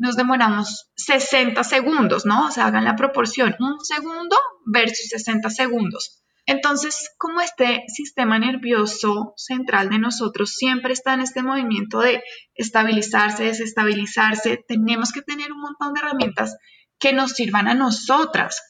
nos 0.00 0.16
demoramos 0.16 0.90
60 0.96 1.62
segundos, 1.62 2.24
¿no? 2.24 2.46
O 2.46 2.50
sea, 2.50 2.66
hagan 2.66 2.86
la 2.86 2.96
proporción, 2.96 3.54
un 3.60 3.78
segundo 3.84 4.34
versus 4.64 5.08
60 5.10 5.50
segundos. 5.50 6.22
Entonces, 6.46 7.10
como 7.18 7.42
este 7.42 7.84
sistema 7.86 8.38
nervioso 8.38 9.34
central 9.36 9.90
de 9.90 9.98
nosotros 9.98 10.54
siempre 10.54 10.94
está 10.94 11.12
en 11.14 11.20
este 11.20 11.42
movimiento 11.42 12.00
de 12.00 12.22
estabilizarse, 12.54 13.44
desestabilizarse, 13.44 14.64
tenemos 14.66 15.12
que 15.12 15.20
tener 15.20 15.52
un 15.52 15.60
montón 15.60 15.92
de 15.92 16.00
herramientas 16.00 16.56
que 16.98 17.12
nos 17.12 17.32
sirvan 17.32 17.68
a 17.68 17.74
nosotras. 17.74 18.62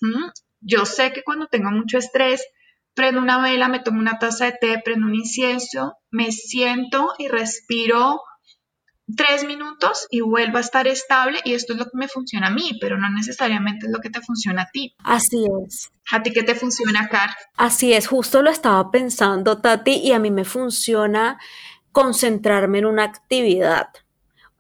Yo 0.61 0.85
sé 0.85 1.13
que 1.13 1.23
cuando 1.23 1.47
tengo 1.47 1.71
mucho 1.71 1.97
estrés, 1.97 2.45
prendo 2.95 3.21
una 3.21 3.41
vela, 3.41 3.69
me 3.69 3.81
tomo 3.81 3.99
una 3.99 4.19
taza 4.19 4.47
de 4.47 4.53
té, 4.53 4.83
prendo 4.85 5.07
un 5.07 5.15
incienso, 5.15 5.95
me 6.11 6.33
siento 6.33 7.15
y 7.19 7.29
respiro 7.29 8.21
tres 9.17 9.45
minutos 9.45 10.07
y 10.11 10.21
vuelvo 10.21 10.59
a 10.59 10.61
estar 10.61 10.87
estable 10.87 11.41
y 11.45 11.55
esto 11.55 11.73
es 11.73 11.79
lo 11.79 11.85
que 11.87 11.97
me 11.97 12.09
funciona 12.09 12.49
a 12.49 12.51
mí, 12.51 12.79
pero 12.81 12.97
no 12.99 13.11
necesariamente 13.11 13.87
es 13.87 13.93
lo 13.93 14.01
que 14.01 14.11
te 14.11 14.21
funciona 14.21 14.63
a 14.63 14.69
ti. 14.73 14.95
Así 15.05 15.45
es. 15.67 15.91
¿A 16.13 16.23
ti 16.23 16.33
qué 16.33 16.43
te 16.43 16.55
funciona, 16.55 17.09
Car? 17.09 17.31
Así 17.57 17.93
es, 17.93 18.07
justo 18.07 18.43
lo 18.43 18.51
estaba 18.51 18.91
pensando, 18.91 19.59
Tati, 19.61 19.93
y 19.93 20.13
a 20.13 20.19
mí 20.19 20.31
me 20.31 20.45
funciona 20.45 21.39
concentrarme 21.93 22.79
en 22.79 22.87
una 22.87 23.05
actividad. 23.05 23.89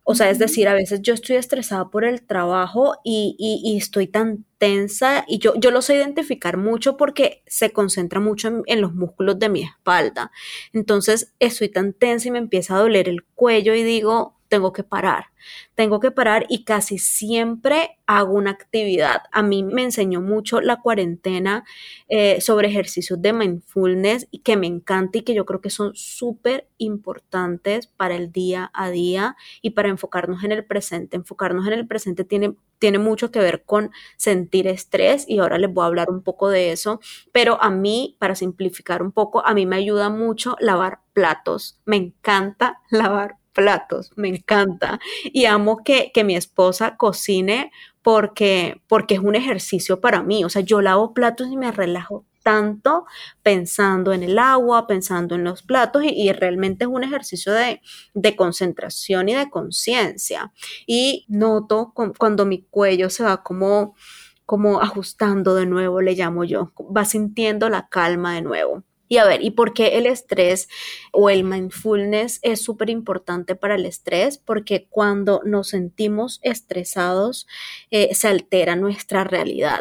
O 0.04 0.14
sea, 0.14 0.30
es 0.30 0.38
decir, 0.38 0.66
a 0.69 0.75
veces 0.75 1.02
yo 1.02 1.14
estoy 1.14 1.37
estresada 1.37 1.90
por 1.90 2.04
el 2.04 2.23
trabajo 2.23 2.97
y, 3.04 3.76
estoy 3.76 4.07
tan 4.07 4.45
tensa 4.59 5.25
y 5.28 5.38
yo, 5.38 5.54
yo 5.57 5.71
lo 5.71 5.83
sé 5.83 5.97
identificar 5.97 6.57
mucho 6.57 6.97
porque 6.97 7.42
se 7.47 7.73
concentra 7.73 8.21
mucho 8.21 8.62
en, 8.66 8.80
los 8.80 8.95
músculos 8.95 9.38
de 9.38 9.49
mi 9.49 9.62
espalda. 9.62 10.33
Entonces 10.73 11.33
estoy 11.38 11.69
tan 11.69 11.92
tensa 11.92 12.28
y 12.28 12.30
me 12.30 12.38
empieza 12.38 12.76
a 12.76 12.80
doler 12.80 13.09
el 13.09 13.25
cuello 13.35 13.75
y 13.75 13.83
digo, 13.83 14.40
tengo 14.50 14.73
que 14.73 14.83
parar. 14.83 15.26
Tengo 15.76 16.00
que 16.00 16.11
parar 16.11 16.45
y 16.49 16.64
casi 16.64 16.99
siempre 16.99 17.97
hago 18.07 18.35
una 18.35 18.50
actividad. 18.50 19.23
A 19.30 19.42
mí 19.42 19.62
me 19.62 19.85
enseñó 19.85 20.21
mucho 20.21 20.61
la 20.61 20.80
cuarentena 20.80 21.64
eh, 22.09 22.40
sobre 22.40 22.69
ejercicios 22.69 23.23
de 23.23 23.33
mindfulness 23.33 24.26
y 24.33 24.40
que 24.40 24.57
me 24.57 24.66
encanta 24.66 25.19
y 25.19 25.23
que 25.23 25.35
yo 25.35 25.47
creo 25.47 25.61
que 25.61 25.71
son 25.71 25.92
súper 25.95 26.66
importantes 26.78 27.87
para 27.87 28.16
el 28.16 28.33
día 28.33 28.71
a 28.75 28.90
día 28.90 29.37
y 29.62 29.71
para 29.71 29.88
enfocarnos 29.88 30.42
en 30.42 30.50
el 30.50 30.64
presente. 30.64 31.16
Enfocarnos 31.16 31.66
en 31.69 31.73
el 31.73 31.87
presente 31.87 32.25
tiene, 32.25 32.57
tiene 32.80 32.99
mucho 32.99 33.30
que 33.30 33.38
ver 33.38 33.62
con 33.64 33.92
sentir 34.16 34.66
estrés 34.66 35.26
y 35.28 35.38
ahora 35.38 35.59
les 35.59 35.73
voy 35.73 35.85
a 35.85 35.87
hablar 35.87 36.11
un 36.11 36.23
poco 36.23 36.49
de 36.49 36.73
eso, 36.73 37.00
pero 37.30 37.62
a 37.62 37.71
mí, 37.71 38.16
para 38.19 38.35
simplificar 38.35 39.00
un 39.00 39.12
poco, 39.12 39.47
a 39.47 39.54
mí 39.54 39.64
me 39.64 39.76
ayuda 39.76 40.11
mucho 40.11 40.57
lavar 40.59 41.00
platos. 41.12 41.78
Me 41.85 41.97
encanta 41.97 42.80
lavar 42.90 43.40
platos, 43.52 44.12
me 44.16 44.28
encanta. 44.28 45.00
Y 45.25 45.47
amo 45.47 45.83
que, 45.85 46.11
que 46.12 46.25
mi 46.25 46.37
esposa 46.37 46.97
cocine 46.97 47.71
porque, 48.02 48.80
porque 48.88 49.14
es 49.14 49.21
un 49.21 49.35
ejercicio 49.35 50.00
para 50.00 50.23
mí. 50.23 50.45
O 50.45 50.49
sea, 50.49 50.62
yo 50.62 50.80
lavo 50.80 51.14
platos 51.14 51.49
y 51.50 51.57
me 51.57 51.73
relajo 51.73 52.25
tanto 52.42 53.04
pensando 53.42 54.12
en 54.12 54.23
el 54.23 54.38
agua, 54.38 54.87
pensando 54.87 55.35
en 55.35 55.45
los 55.45 55.62
platos 55.62 56.02
y, 56.04 56.33
realmente 56.33 56.85
es 56.85 56.90
un 56.90 57.04
ejercicio 57.04 57.52
de, 57.52 57.80
de 58.14 58.37
concentración 58.37 59.28
y 59.28 59.35
de 59.35 59.50
conciencia. 59.50 60.52
Y 60.87 61.26
noto 61.28 61.92
cuando 61.95 62.47
mi 62.47 62.62
cuello 62.62 63.11
se 63.11 63.25
va 63.25 63.42
como, 63.42 63.95
como 64.47 64.80
ajustando 64.80 65.54
de 65.54 65.66
nuevo, 65.66 66.00
le 66.00 66.14
llamo 66.14 66.45
yo, 66.45 66.73
va 66.97 67.04
sintiendo 67.04 67.69
la 67.69 67.88
calma 67.88 68.35
de 68.35 68.42
nuevo. 68.42 68.85
Y 69.11 69.19
a 69.19 69.25
ver, 69.25 69.43
¿y 69.43 69.50
por 69.50 69.75
qué 69.75 69.99
el 69.99 70.07
estrés 70.07 70.69
o 71.12 71.31
el 71.31 71.43
mindfulness 71.43 72.38
es 72.43 72.62
súper 72.62 72.90
importante 72.90 73.57
para 73.57 73.75
el 73.75 73.85
estrés? 73.85 74.38
Porque 74.38 74.87
cuando 74.88 75.43
nos 75.45 75.71
sentimos 75.71 76.38
estresados, 76.43 77.49
eh, 77.90 78.14
se 78.14 78.29
altera 78.29 78.76
nuestra 78.76 79.25
realidad 79.25 79.81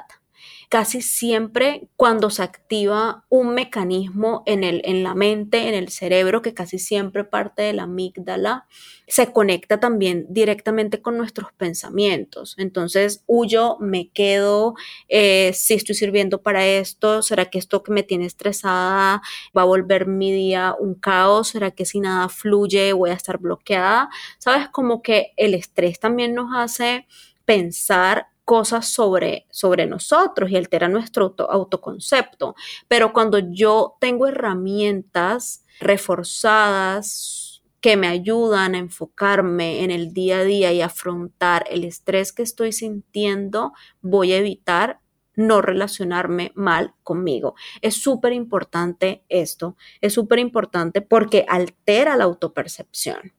casi 0.69 1.01
siempre 1.01 1.89
cuando 1.95 2.29
se 2.29 2.43
activa 2.43 3.25
un 3.27 3.55
mecanismo 3.55 4.43
en, 4.45 4.63
el, 4.63 4.83
en 4.85 5.03
la 5.03 5.15
mente, 5.15 5.67
en 5.67 5.73
el 5.73 5.89
cerebro, 5.89 6.43
que 6.43 6.53
casi 6.53 6.77
siempre 6.77 7.23
parte 7.23 7.63
de 7.63 7.73
la 7.73 7.83
amígdala, 7.83 8.67
se 9.07 9.33
conecta 9.33 9.79
también 9.79 10.27
directamente 10.29 11.01
con 11.01 11.17
nuestros 11.17 11.51
pensamientos. 11.53 12.53
Entonces, 12.59 13.23
huyo, 13.25 13.77
me 13.79 14.11
quedo, 14.11 14.75
eh, 15.07 15.51
si 15.55 15.73
estoy 15.73 15.95
sirviendo 15.95 16.43
para 16.43 16.63
esto, 16.67 17.23
¿será 17.23 17.45
que 17.45 17.57
esto 17.57 17.81
que 17.81 17.91
me 17.91 18.03
tiene 18.03 18.27
estresada 18.27 19.23
va 19.57 19.61
a 19.63 19.65
volver 19.65 20.05
mi 20.05 20.31
día 20.31 20.75
un 20.79 20.93
caos? 20.93 21.47
¿Será 21.49 21.71
que 21.71 21.85
si 21.85 21.99
nada 21.99 22.29
fluye 22.29 22.93
voy 22.93 23.09
a 23.09 23.13
estar 23.13 23.39
bloqueada? 23.39 24.09
¿Sabes? 24.37 24.69
Como 24.69 25.01
que 25.01 25.33
el 25.35 25.55
estrés 25.55 25.99
también 25.99 26.35
nos 26.35 26.51
hace 26.55 27.07
pensar 27.45 28.27
cosas 28.49 28.87
sobre, 28.87 29.45
sobre 29.51 29.85
nosotros 29.85 30.49
y 30.49 30.57
altera 30.57 30.87
nuestro 30.87 31.35
autoconcepto. 31.37 32.55
Pero 32.87 33.13
cuando 33.13 33.37
yo 33.37 33.95
tengo 34.01 34.25
herramientas 34.25 35.63
reforzadas 35.79 37.61
que 37.79 37.95
me 37.95 38.07
ayudan 38.07 38.73
a 38.73 38.79
enfocarme 38.79 39.83
en 39.83 39.91
el 39.91 40.13
día 40.13 40.39
a 40.39 40.43
día 40.45 40.73
y 40.73 40.81
afrontar 40.81 41.63
el 41.69 41.83
estrés 41.83 42.33
que 42.33 42.41
estoy 42.41 42.71
sintiendo, 42.71 43.73
voy 44.01 44.33
a 44.33 44.37
evitar 44.37 44.99
no 45.35 45.61
relacionarme 45.61 46.51
mal 46.55 46.95
conmigo. 47.03 47.53
Es 47.83 48.01
súper 48.01 48.33
importante 48.33 49.25
esto, 49.29 49.77
es 50.01 50.15
súper 50.15 50.39
importante 50.39 51.01
porque 51.01 51.45
altera 51.47 52.17
la 52.17 52.23
autopercepción. 52.23 53.31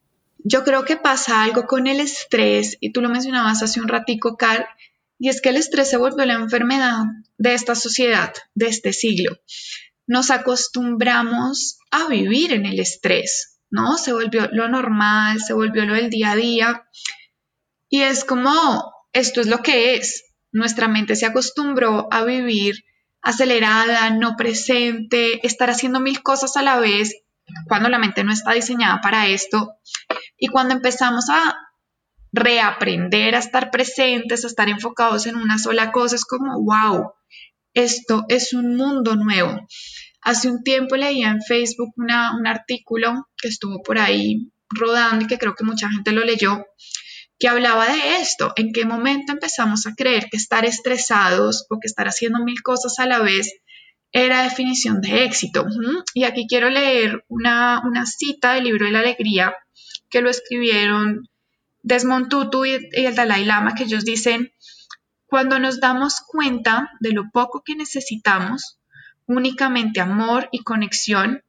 Yo 0.42 0.64
creo 0.64 0.84
que 0.84 0.96
pasa 0.96 1.42
algo 1.42 1.66
con 1.66 1.86
el 1.86 2.00
estrés, 2.00 2.78
y 2.80 2.92
tú 2.92 3.02
lo 3.02 3.10
mencionabas 3.10 3.62
hace 3.62 3.80
un 3.80 3.88
ratico, 3.88 4.36
Carl, 4.36 4.64
y 5.20 5.28
es 5.28 5.42
que 5.42 5.50
el 5.50 5.58
estrés 5.58 5.90
se 5.90 5.98
volvió 5.98 6.24
la 6.24 6.34
enfermedad 6.34 7.04
de 7.36 7.52
esta 7.52 7.74
sociedad, 7.74 8.32
de 8.54 8.68
este 8.68 8.94
siglo. 8.94 9.36
Nos 10.06 10.30
acostumbramos 10.30 11.78
a 11.90 12.08
vivir 12.08 12.54
en 12.54 12.64
el 12.64 12.80
estrés, 12.80 13.60
¿no? 13.68 13.98
Se 13.98 14.14
volvió 14.14 14.48
lo 14.50 14.68
normal, 14.68 15.38
se 15.40 15.52
volvió 15.52 15.84
lo 15.84 15.92
del 15.92 16.08
día 16.08 16.32
a 16.32 16.36
día. 16.36 16.88
Y 17.90 18.00
es 18.00 18.24
como, 18.24 18.94
esto 19.12 19.42
es 19.42 19.46
lo 19.46 19.58
que 19.58 19.96
es. 19.96 20.24
Nuestra 20.52 20.88
mente 20.88 21.14
se 21.16 21.26
acostumbró 21.26 22.08
a 22.10 22.24
vivir 22.24 22.82
acelerada, 23.20 24.08
no 24.08 24.36
presente, 24.36 25.46
estar 25.46 25.68
haciendo 25.68 26.00
mil 26.00 26.22
cosas 26.22 26.56
a 26.56 26.62
la 26.62 26.80
vez, 26.80 27.14
cuando 27.68 27.90
la 27.90 27.98
mente 27.98 28.24
no 28.24 28.32
está 28.32 28.52
diseñada 28.52 29.02
para 29.02 29.28
esto. 29.28 29.74
Y 30.38 30.48
cuando 30.48 30.72
empezamos 30.72 31.28
a 31.28 31.54
reaprender 32.32 33.34
a 33.34 33.38
estar 33.38 33.70
presentes, 33.70 34.44
a 34.44 34.48
estar 34.48 34.68
enfocados 34.68 35.26
en 35.26 35.36
una 35.36 35.58
sola 35.58 35.92
cosa, 35.92 36.16
es 36.16 36.24
como, 36.24 36.62
wow, 36.62 37.12
esto 37.74 38.24
es 38.28 38.52
un 38.52 38.76
mundo 38.76 39.16
nuevo. 39.16 39.66
Hace 40.22 40.50
un 40.50 40.62
tiempo 40.62 40.96
leía 40.96 41.30
en 41.30 41.42
Facebook 41.42 41.92
un 41.96 42.46
artículo 42.46 43.28
que 43.36 43.48
estuvo 43.48 43.82
por 43.82 43.98
ahí 43.98 44.50
rodando 44.68 45.24
y 45.24 45.28
que 45.28 45.38
creo 45.38 45.54
que 45.54 45.64
mucha 45.64 45.90
gente 45.90 46.12
lo 46.12 46.24
leyó, 46.24 46.64
que 47.38 47.48
hablaba 47.48 47.88
de 47.88 48.16
esto, 48.16 48.52
en 48.56 48.72
qué 48.72 48.84
momento 48.84 49.32
empezamos 49.32 49.86
a 49.86 49.94
creer 49.94 50.28
que 50.30 50.36
estar 50.36 50.64
estresados 50.64 51.66
o 51.70 51.80
que 51.80 51.86
estar 51.86 52.06
haciendo 52.06 52.44
mil 52.44 52.62
cosas 52.62 52.98
a 52.98 53.06
la 53.06 53.20
vez 53.20 53.50
era 54.12 54.42
definición 54.42 55.00
de 55.00 55.24
éxito. 55.24 55.64
Y 56.14 56.24
aquí 56.24 56.46
quiero 56.48 56.68
leer 56.68 57.24
una, 57.28 57.80
una 57.86 58.04
cita 58.06 58.54
del 58.54 58.64
libro 58.64 58.86
de 58.86 58.92
la 58.92 59.00
alegría 59.00 59.54
que 60.10 60.20
lo 60.20 60.28
escribieron 60.28 61.28
Desmond 61.82 62.28
Tutu 62.28 62.64
y, 62.64 62.88
el 62.92 63.14
Dalai 63.14 63.44
Lama, 63.44 63.74
que 63.74 63.84
ellos 63.84 64.04
dicen, 64.04 64.52
cuando 65.26 65.58
nos 65.58 65.80
damos 65.80 66.20
cuenta 66.26 66.90
de 67.00 67.12
lo 67.12 67.30
poco 67.30 67.62
que 67.64 67.76
necesitamos, 67.76 68.78
únicamente 69.26 70.00
amor 70.00 70.48
y 70.52 70.62
conexión, 70.64 71.42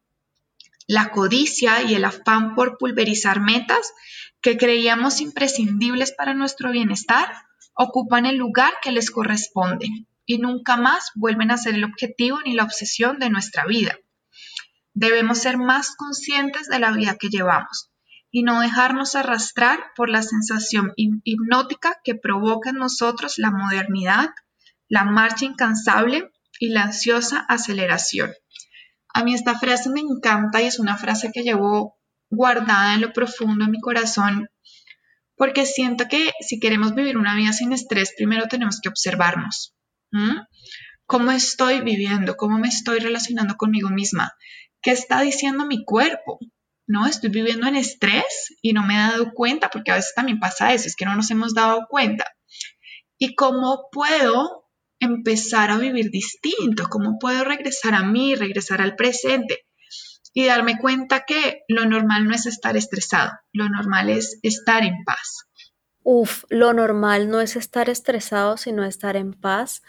la 0.88 1.12
codicia 1.12 1.84
y 1.84 1.96
el 1.96 2.06
afán 2.06 2.54
por 2.56 2.78
pulverizar 2.78 3.40
metas 3.40 3.94
que 4.42 4.58
creíamos 4.58 5.22
imprescindibles 5.22 6.12
para 6.12 6.34
nuestro 6.34 6.72
bienestar 6.72 7.32
ocupan 7.74 8.26
el 8.26 8.38
lugar 8.38 8.74
que 8.82 8.92
les 8.92 9.12
corresponde 9.12 9.88
y 10.26 10.38
nunca 10.38 10.78
más 10.78 11.12
vuelven 11.16 11.52
a 11.52 11.58
ser 11.58 11.76
el 11.76 11.84
objetivo 11.84 12.40
ni 12.46 12.54
la 12.54 12.64
obsesión 12.64 13.20
de 13.20 13.30
nuestra 13.30 13.66
vida. 13.66 13.98
Debemos 14.94 15.40
ser 15.40 15.58
más 15.58 15.96
conscientes 15.96 16.68
de 16.68 16.80
la 16.80 16.92
vida 16.92 17.18
que 17.18 17.30
llevamos, 17.30 17.91
y 18.32 18.44
no 18.44 18.62
dejarnos 18.62 19.16
arrastrar 19.16 19.80
por 19.96 20.10
la 20.10 20.24
sensación 20.24 20.94
hipnótica 20.96 22.00
que 22.04 22.16
provoca 22.16 22.70
en 22.70 22.78
nosotros 22.78 23.38
la 23.38 23.52
modernidad, 23.52 24.30
la 24.88 25.04
marcha 25.04 25.46
incansable 25.46 26.32
y 26.60 26.70
la 26.70 26.84
ansiosa 26.84 27.46
aceleración. 27.50 28.32
A 29.14 29.24
mí 29.24 29.34
esta 29.34 29.60
frase 29.60 29.90
me 29.90 30.00
encanta 30.00 30.62
y 30.62 30.68
es 30.68 30.80
una 30.80 30.98
frase 30.98 31.32
que 31.34 31.44
llevo 31.44 31.98
guardada 32.30 32.96
en 32.96 33.02
lo 33.02 33.12
profundo 33.12 33.66
de 33.66 33.72
mi 33.72 33.82
corazón 33.82 34.48
porque 35.42 35.66
siento 35.66 36.08
que 36.08 36.34
si 36.48 36.60
queremos 36.60 36.94
vivir 36.94 37.18
una 37.18 37.36
vida 37.36 37.52
sin 37.52 37.74
estrés, 37.74 38.14
primero 38.16 38.48
tenemos 38.48 38.80
que 38.80 38.90
observarnos. 38.90 39.76
¿Cómo 41.08 41.32
estoy 41.32 41.82
viviendo? 41.82 42.38
¿Cómo 42.38 42.60
me 42.60 42.68
estoy 42.68 43.00
relacionando 43.00 43.56
conmigo 43.56 43.90
misma? 43.90 44.32
¿Qué 44.84 44.92
está 44.92 45.20
diciendo 45.22 45.66
mi 45.66 45.84
cuerpo? 45.84 46.38
¿No? 46.92 47.08
Estoy 47.08 47.30
viviendo 47.30 47.68
en 47.68 47.78
estrés 47.78 48.56
y 48.62 48.74
no 48.74 48.84
me 48.84 48.96
he 48.96 48.98
dado 48.98 49.32
cuenta, 49.34 49.70
porque 49.70 49.92
a 49.92 49.96
veces 49.96 50.14
también 50.14 50.40
pasa 50.40 50.74
eso, 50.74 50.88
es 50.88 50.96
que 50.96 51.06
no 51.06 51.16
nos 51.16 51.32
hemos 51.32 51.54
dado 51.54 51.88
cuenta. 51.90 52.26
¿Y 53.18 53.34
cómo 53.36 53.88
puedo 53.92 54.66
empezar 55.00 55.72
a 55.72 55.78
vivir 55.78 56.12
distinto? 56.12 56.88
¿Cómo 56.90 57.18
puedo 57.18 57.46
regresar 57.46 57.96
a 57.96 58.04
mí, 58.04 58.36
regresar 58.36 58.82
al 58.82 58.96
presente? 58.96 59.66
Y 60.34 60.46
darme 60.46 60.78
cuenta 60.80 61.24
que 61.26 61.62
lo 61.68 61.86
normal 61.86 62.26
no 62.26 62.36
es 62.36 62.46
estar 62.46 62.76
estresado, 62.76 63.32
lo 63.54 63.70
normal 63.70 64.10
es 64.10 64.40
estar 64.44 64.84
en 64.84 65.04
paz. 65.06 65.46
Uf, 66.04 66.44
lo 66.50 66.74
normal 66.74 67.30
no 67.30 67.42
es 67.42 67.56
estar 67.56 67.90
estresado, 67.90 68.58
sino 68.58 68.84
estar 68.84 69.16
en 69.16 69.34
paz. 69.34 69.82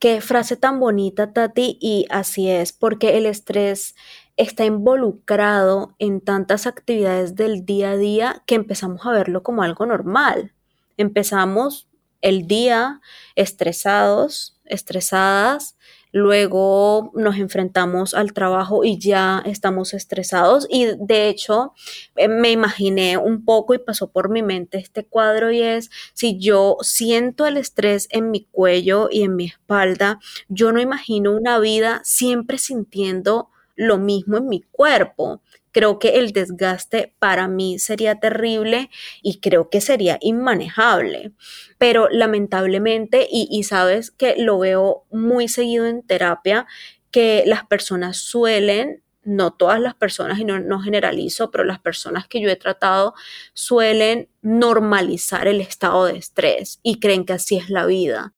Qué 0.00 0.20
frase 0.20 0.56
tan 0.56 0.80
bonita, 0.80 1.32
Tati, 1.32 1.78
y 1.80 2.06
así 2.10 2.48
es, 2.48 2.72
porque 2.72 3.16
el 3.18 3.26
estrés 3.26 3.94
está 4.36 4.64
involucrado 4.64 5.94
en 5.98 6.20
tantas 6.20 6.66
actividades 6.66 7.34
del 7.34 7.64
día 7.64 7.90
a 7.90 7.96
día 7.96 8.42
que 8.46 8.54
empezamos 8.54 9.04
a 9.06 9.12
verlo 9.12 9.42
como 9.42 9.62
algo 9.62 9.86
normal. 9.86 10.52
Empezamos 10.96 11.88
el 12.20 12.46
día 12.46 13.00
estresados, 13.34 14.60
estresadas, 14.64 15.76
luego 16.12 17.10
nos 17.14 17.36
enfrentamos 17.36 18.14
al 18.14 18.32
trabajo 18.32 18.84
y 18.84 18.98
ya 18.98 19.42
estamos 19.46 19.94
estresados 19.94 20.66
y 20.70 20.86
de 20.98 21.28
hecho 21.28 21.72
eh, 22.16 22.28
me 22.28 22.50
imaginé 22.50 23.16
un 23.16 23.44
poco 23.44 23.74
y 23.74 23.78
pasó 23.78 24.12
por 24.12 24.28
mi 24.28 24.42
mente 24.42 24.78
este 24.78 25.04
cuadro 25.04 25.50
y 25.50 25.62
es 25.62 25.90
si 26.12 26.38
yo 26.38 26.76
siento 26.82 27.46
el 27.46 27.56
estrés 27.56 28.08
en 28.10 28.30
mi 28.30 28.44
cuello 28.44 29.08
y 29.10 29.22
en 29.22 29.36
mi 29.36 29.46
espalda, 29.46 30.20
yo 30.48 30.70
no 30.72 30.80
imagino 30.80 31.32
una 31.32 31.58
vida 31.58 32.02
siempre 32.04 32.58
sintiendo 32.58 33.48
lo 33.74 33.98
mismo 33.98 34.36
en 34.38 34.48
mi 34.48 34.62
cuerpo. 34.62 35.42
Creo 35.70 35.98
que 35.98 36.18
el 36.18 36.32
desgaste 36.32 37.14
para 37.18 37.48
mí 37.48 37.78
sería 37.78 38.20
terrible 38.20 38.90
y 39.22 39.40
creo 39.40 39.70
que 39.70 39.80
sería 39.80 40.18
inmanejable. 40.20 41.32
Pero 41.78 42.08
lamentablemente, 42.10 43.26
y, 43.30 43.48
y 43.50 43.62
sabes 43.64 44.10
que 44.10 44.36
lo 44.36 44.58
veo 44.58 45.04
muy 45.10 45.48
seguido 45.48 45.86
en 45.86 46.02
terapia, 46.02 46.66
que 47.10 47.44
las 47.46 47.66
personas 47.66 48.18
suelen 48.18 49.02
no 49.24 49.52
todas 49.52 49.80
las 49.80 49.94
personas, 49.94 50.38
y 50.38 50.44
no, 50.44 50.80
generalizo, 50.80 51.50
pero 51.50 51.64
las 51.64 51.78
personas 51.78 52.26
que 52.26 52.40
yo 52.40 52.48
he 52.48 52.56
tratado 52.56 53.14
suelen 53.54 54.28
normalizar 54.42 55.46
el 55.46 55.60
estado 55.60 56.06
de 56.06 56.18
estrés 56.18 56.80
y 56.82 56.98
creen 56.98 57.24
que 57.24 57.34
así 57.34 57.56
es 57.56 57.70
la 57.70 57.86
vida. 57.86 58.34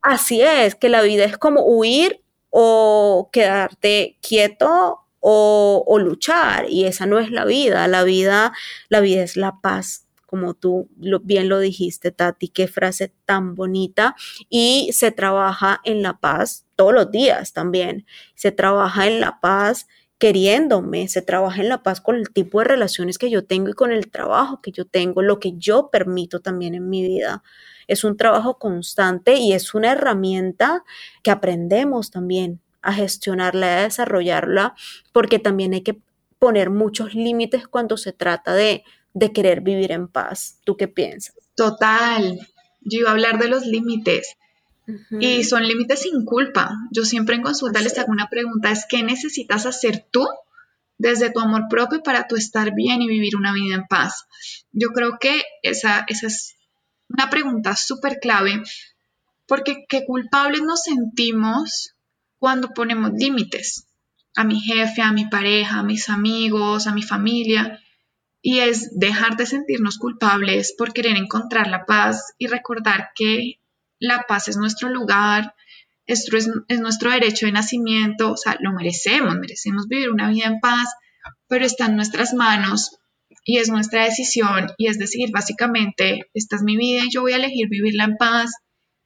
Así 0.00 0.42
es, 0.42 0.74
que 0.74 0.88
la 0.88 1.02
vida 1.02 1.24
es 1.24 1.38
como 1.38 1.64
huir 1.64 2.22
o 2.52 3.30
quedarte 3.32 4.18
quieto 4.22 5.00
o, 5.20 5.84
o 5.86 5.98
luchar 5.98 6.66
y 6.68 6.84
esa 6.84 7.06
no 7.06 7.18
es 7.18 7.30
la 7.32 7.44
vida. 7.44 7.88
La 7.88 8.04
vida, 8.04 8.52
la 8.88 9.00
vida 9.00 9.24
es 9.24 9.36
la 9.36 9.60
paz 9.60 10.06
como 10.32 10.54
tú 10.54 10.88
bien 11.24 11.50
lo 11.50 11.58
dijiste, 11.58 12.10
Tati, 12.10 12.48
qué 12.48 12.66
frase 12.66 13.12
tan 13.26 13.54
bonita. 13.54 14.16
Y 14.48 14.88
se 14.94 15.10
trabaja 15.12 15.82
en 15.84 16.02
la 16.02 16.20
paz 16.20 16.64
todos 16.74 16.94
los 16.94 17.10
días 17.10 17.52
también. 17.52 18.06
Se 18.34 18.50
trabaja 18.50 19.06
en 19.06 19.20
la 19.20 19.40
paz 19.40 19.88
queriéndome, 20.16 21.08
se 21.08 21.20
trabaja 21.20 21.60
en 21.60 21.68
la 21.68 21.82
paz 21.82 22.00
con 22.00 22.16
el 22.16 22.30
tipo 22.30 22.60
de 22.60 22.64
relaciones 22.64 23.18
que 23.18 23.28
yo 23.28 23.44
tengo 23.44 23.68
y 23.68 23.74
con 23.74 23.92
el 23.92 24.10
trabajo 24.10 24.62
que 24.62 24.72
yo 24.72 24.86
tengo, 24.86 25.20
lo 25.20 25.38
que 25.38 25.52
yo 25.58 25.90
permito 25.90 26.40
también 26.40 26.74
en 26.74 26.88
mi 26.88 27.02
vida. 27.06 27.42
Es 27.92 28.04
un 28.04 28.16
trabajo 28.16 28.58
constante 28.58 29.34
y 29.34 29.52
es 29.52 29.74
una 29.74 29.92
herramienta 29.92 30.84
que 31.22 31.30
aprendemos 31.30 32.10
también 32.10 32.60
a 32.82 32.92
gestionarla, 32.92 33.78
a 33.78 33.82
desarrollarla, 33.82 34.74
porque 35.12 35.38
también 35.38 35.74
hay 35.74 35.82
que 35.82 35.98
poner 36.38 36.70
muchos 36.70 37.14
límites 37.14 37.68
cuando 37.68 37.96
se 37.96 38.12
trata 38.12 38.54
de 38.54 38.82
de 39.14 39.32
querer 39.32 39.60
vivir 39.60 39.92
en 39.92 40.08
paz. 40.08 40.58
¿Tú 40.64 40.76
qué 40.76 40.88
piensas? 40.88 41.34
Total. 41.54 42.38
Yo 42.80 43.00
iba 43.00 43.10
a 43.10 43.12
hablar 43.12 43.38
de 43.38 43.48
los 43.48 43.66
límites. 43.66 44.36
Y 45.20 45.44
son 45.44 45.66
límites 45.66 46.00
sin 46.02 46.24
culpa. 46.24 46.70
Yo 46.90 47.04
siempre 47.04 47.36
en 47.36 47.42
consulta 47.42 47.80
les 47.80 47.96
hago 47.98 48.10
una 48.10 48.28
pregunta, 48.28 48.72
es 48.72 48.84
¿qué 48.88 49.04
necesitas 49.04 49.64
hacer 49.64 50.04
tú 50.10 50.26
desde 50.98 51.30
tu 51.30 51.38
amor 51.38 51.66
propio 51.70 52.02
para 52.02 52.26
tú 52.26 52.34
estar 52.34 52.74
bien 52.74 53.00
y 53.00 53.08
vivir 53.08 53.36
una 53.36 53.54
vida 53.54 53.76
en 53.76 53.86
paz? 53.86 54.26
Yo 54.72 54.88
creo 54.88 55.18
que 55.20 55.44
esa, 55.62 56.04
esa 56.08 56.26
es 56.26 56.56
una 57.12 57.30
pregunta 57.30 57.76
súper 57.76 58.18
clave, 58.20 58.62
porque 59.46 59.84
qué 59.88 60.04
culpables 60.04 60.62
nos 60.62 60.82
sentimos 60.82 61.94
cuando 62.38 62.70
ponemos 62.70 63.12
límites 63.12 63.86
a 64.34 64.44
mi 64.44 64.60
jefe, 64.60 65.02
a 65.02 65.12
mi 65.12 65.26
pareja, 65.26 65.80
a 65.80 65.82
mis 65.82 66.08
amigos, 66.08 66.86
a 66.86 66.94
mi 66.94 67.02
familia 67.02 67.78
y 68.42 68.58
es 68.58 68.98
dejar 68.98 69.36
de 69.36 69.46
sentirnos 69.46 69.98
culpables 69.98 70.74
por 70.76 70.92
querer 70.92 71.16
encontrar 71.16 71.68
la 71.68 71.86
paz 71.86 72.34
y 72.38 72.48
recordar 72.48 73.10
que 73.14 73.60
la 74.00 74.24
paz 74.26 74.48
es 74.48 74.56
nuestro 74.56 74.88
lugar, 74.88 75.54
esto 76.06 76.36
es, 76.36 76.50
nuestro 76.80 77.12
derecho 77.12 77.46
de 77.46 77.52
nacimiento, 77.52 78.32
o 78.32 78.36
sea, 78.36 78.56
lo 78.58 78.72
merecemos, 78.72 79.36
merecemos 79.36 79.86
vivir 79.86 80.10
una 80.10 80.28
vida 80.28 80.46
en 80.46 80.58
paz, 80.58 80.92
pero 81.46 81.64
está 81.64 81.86
en 81.86 81.94
nuestras 81.94 82.34
manos 82.34 82.98
y 83.44 83.58
es 83.58 83.68
nuestra 83.68 84.04
decisión 84.04 84.68
y 84.76 84.88
es 84.88 84.98
decir, 84.98 85.30
básicamente, 85.32 86.30
esta 86.34 86.56
es 86.56 86.62
mi 86.62 86.76
vida 86.76 87.04
y 87.04 87.10
yo 87.10 87.22
voy 87.22 87.32
a 87.32 87.36
elegir 87.36 87.68
vivirla 87.68 88.04
en 88.04 88.16
paz 88.16 88.52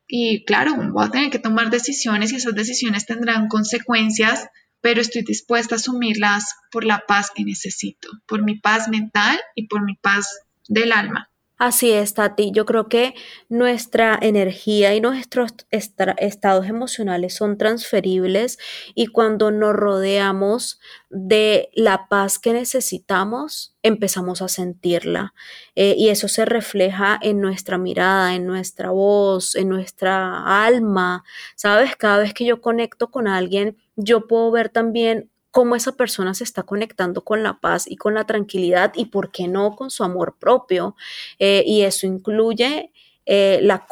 y 0.06 0.44
claro, 0.44 0.74
voy 0.92 1.04
a 1.04 1.10
tener 1.10 1.30
que 1.30 1.38
tomar 1.38 1.70
decisiones 1.70 2.32
y 2.32 2.36
esas 2.36 2.54
decisiones 2.54 3.06
tendrán 3.06 3.48
consecuencias 3.48 4.48
pero 4.86 5.00
estoy 5.00 5.22
dispuesta 5.22 5.74
a 5.74 5.78
asumirlas 5.78 6.54
por 6.70 6.84
la 6.84 7.02
paz 7.08 7.32
que 7.34 7.44
necesito, 7.44 8.08
por 8.24 8.44
mi 8.44 8.60
paz 8.60 8.88
mental 8.88 9.36
y 9.56 9.66
por 9.66 9.84
mi 9.84 9.96
paz 9.96 10.38
del 10.68 10.92
alma. 10.92 11.28
Así 11.58 11.90
es, 11.90 12.12
Tati. 12.12 12.50
Yo 12.52 12.66
creo 12.66 12.86
que 12.88 13.14
nuestra 13.48 14.18
energía 14.20 14.94
y 14.94 15.00
nuestros 15.00 15.52
estados 15.70 16.66
emocionales 16.66 17.34
son 17.34 17.56
transferibles 17.56 18.58
y 18.94 19.06
cuando 19.06 19.50
nos 19.50 19.72
rodeamos 19.72 20.78
de 21.08 21.70
la 21.72 22.08
paz 22.08 22.38
que 22.38 22.52
necesitamos, 22.52 23.74
empezamos 23.82 24.42
a 24.42 24.48
sentirla. 24.48 25.32
Eh, 25.74 25.94
y 25.96 26.10
eso 26.10 26.28
se 26.28 26.44
refleja 26.44 27.18
en 27.22 27.40
nuestra 27.40 27.78
mirada, 27.78 28.34
en 28.34 28.44
nuestra 28.46 28.90
voz, 28.90 29.54
en 29.54 29.70
nuestra 29.70 30.66
alma. 30.66 31.24
Sabes, 31.54 31.96
cada 31.96 32.18
vez 32.18 32.34
que 32.34 32.44
yo 32.44 32.60
conecto 32.60 33.10
con 33.10 33.28
alguien, 33.28 33.78
yo 33.96 34.26
puedo 34.26 34.50
ver 34.50 34.68
también 34.68 35.30
cómo 35.56 35.74
esa 35.74 35.92
persona 35.92 36.34
se 36.34 36.44
está 36.44 36.64
conectando 36.64 37.24
con 37.24 37.42
la 37.42 37.60
paz 37.60 37.90
y 37.90 37.96
con 37.96 38.12
la 38.12 38.26
tranquilidad 38.26 38.92
y 38.94 39.06
por 39.06 39.30
qué 39.30 39.48
no 39.48 39.74
con 39.74 39.90
su 39.90 40.04
amor 40.04 40.36
propio. 40.38 40.94
Eh, 41.38 41.64
y 41.66 41.80
eso 41.80 42.06
incluye 42.06 42.92
eh, 43.24 43.60
la 43.62 43.86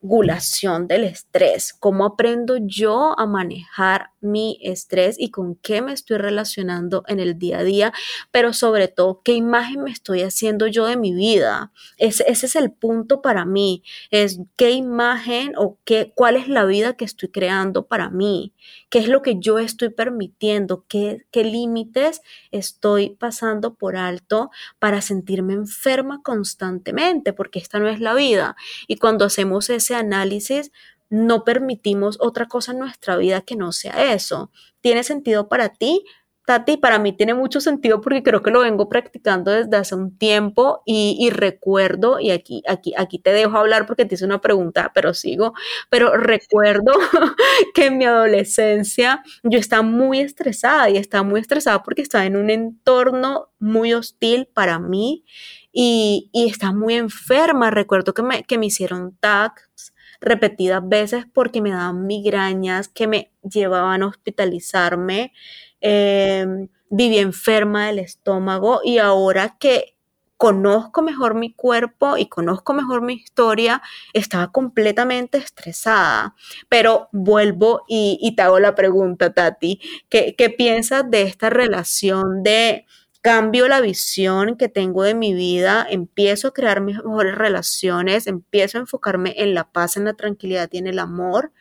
corregulación 0.00 0.88
del 0.88 1.04
estrés. 1.04 1.72
¿Cómo 1.72 2.04
aprendo 2.04 2.56
yo 2.58 3.18
a 3.18 3.26
manejar 3.26 4.10
mi 4.26 4.58
estrés 4.62 5.16
y 5.18 5.30
con 5.30 5.54
qué 5.56 5.80
me 5.80 5.92
estoy 5.92 6.18
relacionando 6.18 7.04
en 7.06 7.20
el 7.20 7.38
día 7.38 7.58
a 7.58 7.64
día, 7.64 7.92
pero 8.30 8.52
sobre 8.52 8.88
todo 8.88 9.22
qué 9.22 9.32
imagen 9.32 9.84
me 9.84 9.90
estoy 9.90 10.22
haciendo 10.22 10.66
yo 10.66 10.86
de 10.86 10.96
mi 10.96 11.14
vida. 11.14 11.72
ese 11.96 12.24
es 12.26 12.56
el 12.56 12.72
punto 12.72 13.22
para 13.22 13.44
mí, 13.44 13.82
es 14.10 14.40
qué 14.56 14.72
imagen 14.72 15.52
o 15.56 15.78
qué, 15.84 16.12
cuál 16.14 16.36
es 16.36 16.48
la 16.48 16.64
vida 16.64 16.94
que 16.96 17.04
estoy 17.04 17.30
creando 17.30 17.86
para 17.86 18.10
mí, 18.10 18.52
qué 18.90 18.98
es 18.98 19.08
lo 19.08 19.22
que 19.22 19.36
yo 19.38 19.58
estoy 19.58 19.90
permitiendo, 19.90 20.84
qué, 20.88 21.26
qué 21.30 21.44
límites 21.44 22.20
estoy 22.50 23.10
pasando 23.10 23.74
por 23.74 23.96
alto 23.96 24.50
para 24.78 25.00
sentirme 25.00 25.54
enferma 25.54 26.20
constantemente, 26.22 27.32
porque 27.32 27.58
esta 27.58 27.78
no 27.78 27.88
es 27.88 28.00
la 28.00 28.14
vida. 28.14 28.56
Y 28.88 28.96
cuando 28.96 29.24
hacemos 29.24 29.70
análisis, 29.94 30.72
no 31.08 31.44
permitimos 31.44 32.18
otra 32.20 32.46
cosa 32.46 32.72
en 32.72 32.80
nuestra 32.80 33.16
vida 33.16 33.42
que 33.42 33.56
no 33.56 33.72
sea 33.72 34.12
eso. 34.12 34.50
¿Tiene 34.80 35.04
sentido 35.04 35.48
para 35.48 35.68
ti? 35.70 36.04
Tati, 36.46 36.76
para 36.76 37.00
mí 37.00 37.12
tiene 37.12 37.34
mucho 37.34 37.60
sentido 37.60 38.00
porque 38.00 38.22
creo 38.22 38.40
que 38.40 38.52
lo 38.52 38.60
vengo 38.60 38.88
practicando 38.88 39.50
desde 39.50 39.76
hace 39.76 39.96
un 39.96 40.16
tiempo 40.16 40.80
y, 40.86 41.28
recuerdo, 41.30 42.20
y 42.20 42.30
aquí, 42.30 42.62
aquí, 42.68 42.94
aquí 42.96 43.18
te 43.18 43.32
dejo 43.32 43.56
hablar 43.56 43.84
porque 43.84 44.04
te 44.04 44.14
hice 44.14 44.24
una 44.24 44.40
pregunta, 44.40 44.92
pero 44.94 45.12
sigo, 45.12 45.54
pero 45.90 46.16
recuerdo 46.16 46.92
que 47.74 47.86
en 47.86 47.98
mi 47.98 48.04
adolescencia 48.04 49.24
yo 49.42 49.58
estaba 49.58 49.82
muy 49.82 50.20
estresada 50.20 50.88
y 50.88 50.98
estaba 50.98 51.24
muy 51.24 51.40
estresada 51.40 51.82
porque 51.82 52.02
estaba 52.02 52.26
en 52.26 52.36
un 52.36 52.48
entorno 52.50 53.48
muy 53.58 53.92
hostil 53.92 54.46
para 54.46 54.78
mí 54.78 55.24
y, 55.72 56.30
y 56.32 56.48
estaba 56.48 56.72
muy 56.72 56.94
enferma. 56.94 57.72
Recuerdo 57.72 58.14
que 58.14 58.22
me, 58.22 58.44
que 58.44 58.56
me 58.56 58.66
hicieron 58.66 59.16
tags 59.18 59.92
repetidas 60.20 60.86
veces 60.86 61.26
porque 61.32 61.60
me 61.60 61.70
daban 61.70 62.06
migrañas 62.06 62.88
que 62.88 63.06
me 63.06 63.32
llevaban 63.42 64.02
a 64.02 64.06
hospitalizarme. 64.08 65.32
Em, 65.80 66.68
viví 66.90 67.18
enferma 67.18 67.86
del 67.86 67.98
estómago 67.98 68.80
y 68.84 68.98
ahora 68.98 69.56
que 69.58 69.96
conozco 70.36 71.02
mejor 71.02 71.34
mi 71.34 71.52
cuerpo 71.52 72.16
y 72.18 72.26
conozco 72.28 72.74
mejor 72.74 73.02
mi 73.02 73.14
historia, 73.14 73.82
estaba 74.12 74.52
completamente 74.52 75.38
estresada. 75.38 76.34
Pero 76.68 77.08
vuelvo 77.12 77.82
y, 77.88 78.34
te 78.36 78.42
hago 78.42 78.60
la 78.60 78.74
pregunta, 78.74 79.32
Tati, 79.32 79.80
¿qué, 80.08 80.34
¿qué 80.36 80.50
piensas 80.50 81.10
de 81.10 81.22
esta 81.22 81.50
relación 81.50 82.42
de 82.42 82.86
cambio 83.26 83.66
la 83.66 83.80
visión 83.80 84.56
que 84.56 84.68
tengo 84.68 85.02
de 85.02 85.16
mi 85.16 85.34
vida, 85.34 85.84
empiezo 85.90 86.46
a 86.46 86.52
crear 86.52 86.80
mejores 86.80 87.34
relaciones, 87.34 88.28
empiezo 88.28 88.78
a 88.78 88.82
enfocarme 88.82 89.34
en 89.38 89.52
la 89.52 89.72
paz, 89.72 89.96
en 89.96 90.04
la 90.04 90.14
tranquilidad 90.14 90.68
y 90.70 90.78
en 90.78 90.86
el 90.86 91.00
amor, 91.00 91.52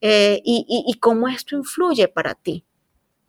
eh, 0.00 0.40
y, 0.46 0.96
cómo 0.98 1.28
esto 1.28 1.56
influye 1.56 2.08
para 2.08 2.34
ti. 2.34 2.64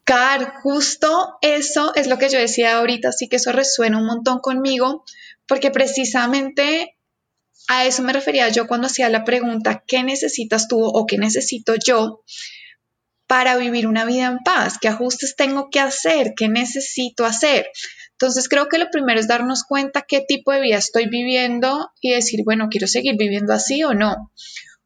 Car, 0.04 0.54
justo 0.62 1.38
eso 1.42 1.94
es 1.96 2.08
lo 2.08 2.18
que 2.18 2.30
yo 2.30 2.40
decía 2.40 2.78
ahorita, 2.78 3.10
así 3.10 3.28
que 3.28 3.38
eso 3.38 3.52
resuena 3.52 3.98
un 3.98 4.06
montón 4.06 4.40
conmigo, 4.40 5.06
porque 5.48 5.72
precisamente 5.72 6.98
a 7.68 7.86
eso 7.86 8.02
me 8.02 8.14
refería 8.14 8.50
yo 8.50 8.68
cuando 8.68 8.88
hacía 8.88 9.10
la 9.10 9.24
pregunta, 9.24 9.84
¿qué 9.88 10.04
necesitas 10.04 10.68
tú 10.68 10.84
o 10.84 11.06
qué 11.06 11.18
necesito 11.18 11.76
yo? 11.76 12.24
para 13.32 13.56
vivir 13.56 13.88
una 13.88 14.04
vida 14.04 14.26
en 14.26 14.40
paz, 14.40 14.74
qué 14.78 14.90
ajustes 14.90 15.38
tengo 15.38 15.70
que 15.70 15.80
hacer, 15.80 16.34
qué 16.36 16.50
necesito 16.50 17.24
hacer. 17.24 17.66
Entonces 18.12 18.50
creo 18.50 18.68
que 18.68 18.78
lo 18.78 18.90
primero 18.92 19.22
es 19.22 19.28
darnos 19.30 19.64
cuenta 19.64 20.04
qué 20.06 20.20
tipo 20.20 20.52
de 20.52 20.60
vida 20.60 20.76
estoy 20.76 21.08
viviendo 21.08 21.92
y 22.02 22.12
decir, 22.12 22.42
bueno, 22.44 22.68
quiero 22.70 22.88
seguir 22.88 23.16
viviendo 23.18 23.54
así 23.54 23.86
o 23.86 23.94
no. 23.94 24.34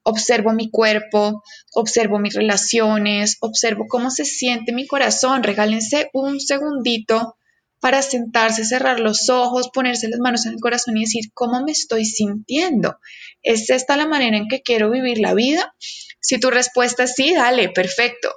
Observo 0.07 0.53
mi 0.53 0.69
cuerpo, 0.69 1.43
observo 1.73 2.19
mis 2.19 2.35
relaciones, 2.35 3.37
observo 3.41 3.87
cómo 3.89 4.11
se 4.11 4.23
siente 4.23 4.71
mi 4.71 4.85
corazón. 4.85 5.41
Regálense 5.41 6.11
un 6.13 6.39
segundito 6.39 7.35
para 7.79 8.03
sentarse, 8.03 8.65
cerrar 8.65 8.99
los 8.99 9.29
ojos, 9.29 9.69
ponerse 9.73 10.07
las 10.07 10.19
manos 10.19 10.45
en 10.45 10.53
el 10.53 10.59
corazón 10.59 10.95
y 10.97 11.01
decir, 11.01 11.25
¿cómo 11.33 11.63
me 11.63 11.71
estoy 11.71 12.05
sintiendo? 12.05 12.99
¿Es 13.41 13.69
esta 13.71 13.97
la 13.97 14.07
manera 14.07 14.37
en 14.37 14.47
que 14.47 14.61
quiero 14.61 14.91
vivir 14.91 15.17
la 15.17 15.33
vida? 15.33 15.75
Si 16.19 16.39
tu 16.39 16.51
respuesta 16.51 17.03
es 17.03 17.15
sí, 17.15 17.33
dale, 17.33 17.69
perfecto. 17.69 18.29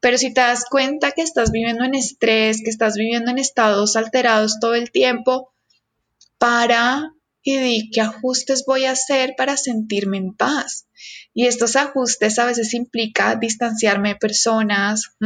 Pero 0.00 0.18
si 0.18 0.32
te 0.32 0.42
das 0.42 0.64
cuenta 0.70 1.10
que 1.10 1.22
estás 1.22 1.50
viviendo 1.50 1.84
en 1.84 1.96
estrés, 1.96 2.62
que 2.62 2.70
estás 2.70 2.94
viviendo 2.94 3.32
en 3.32 3.38
estados 3.38 3.96
alterados 3.96 4.58
todo 4.60 4.74
el 4.74 4.92
tiempo, 4.92 5.52
para 6.38 7.12
y 7.46 7.58
di 7.58 7.90
qué 7.92 8.00
ajustes 8.00 8.64
voy 8.66 8.86
a 8.86 8.90
hacer 8.90 9.34
para 9.36 9.56
sentirme 9.56 10.16
en 10.16 10.34
paz. 10.34 10.88
Y 11.32 11.46
estos 11.46 11.76
ajustes 11.76 12.40
a 12.40 12.44
veces 12.44 12.74
implica 12.74 13.36
distanciarme 13.36 14.10
de 14.10 14.16
personas, 14.16 15.16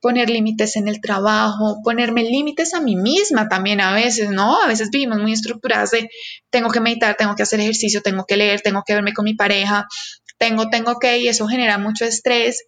poner 0.00 0.30
límites 0.30 0.76
en 0.76 0.88
el 0.88 1.02
trabajo, 1.02 1.82
ponerme 1.84 2.22
límites 2.22 2.72
a 2.72 2.80
mí 2.80 2.96
misma 2.96 3.46
también 3.46 3.82
a 3.82 3.92
veces, 3.92 4.30
¿no? 4.30 4.58
A 4.62 4.68
veces 4.68 4.88
vivimos 4.88 5.18
muy 5.20 5.34
estructuradas 5.34 5.90
de 5.90 6.08
tengo 6.48 6.70
que 6.70 6.80
meditar, 6.80 7.14
tengo 7.18 7.34
que 7.34 7.42
hacer 7.42 7.60
ejercicio, 7.60 8.00
tengo 8.00 8.24
que 8.24 8.38
leer, 8.38 8.62
tengo 8.62 8.82
que 8.86 8.94
verme 8.94 9.12
con 9.12 9.26
mi 9.26 9.34
pareja, 9.34 9.86
tengo, 10.38 10.70
tengo 10.70 10.98
que, 10.98 11.18
y 11.18 11.28
eso 11.28 11.46
genera 11.46 11.76
mucho 11.76 12.06
estrés 12.06 12.64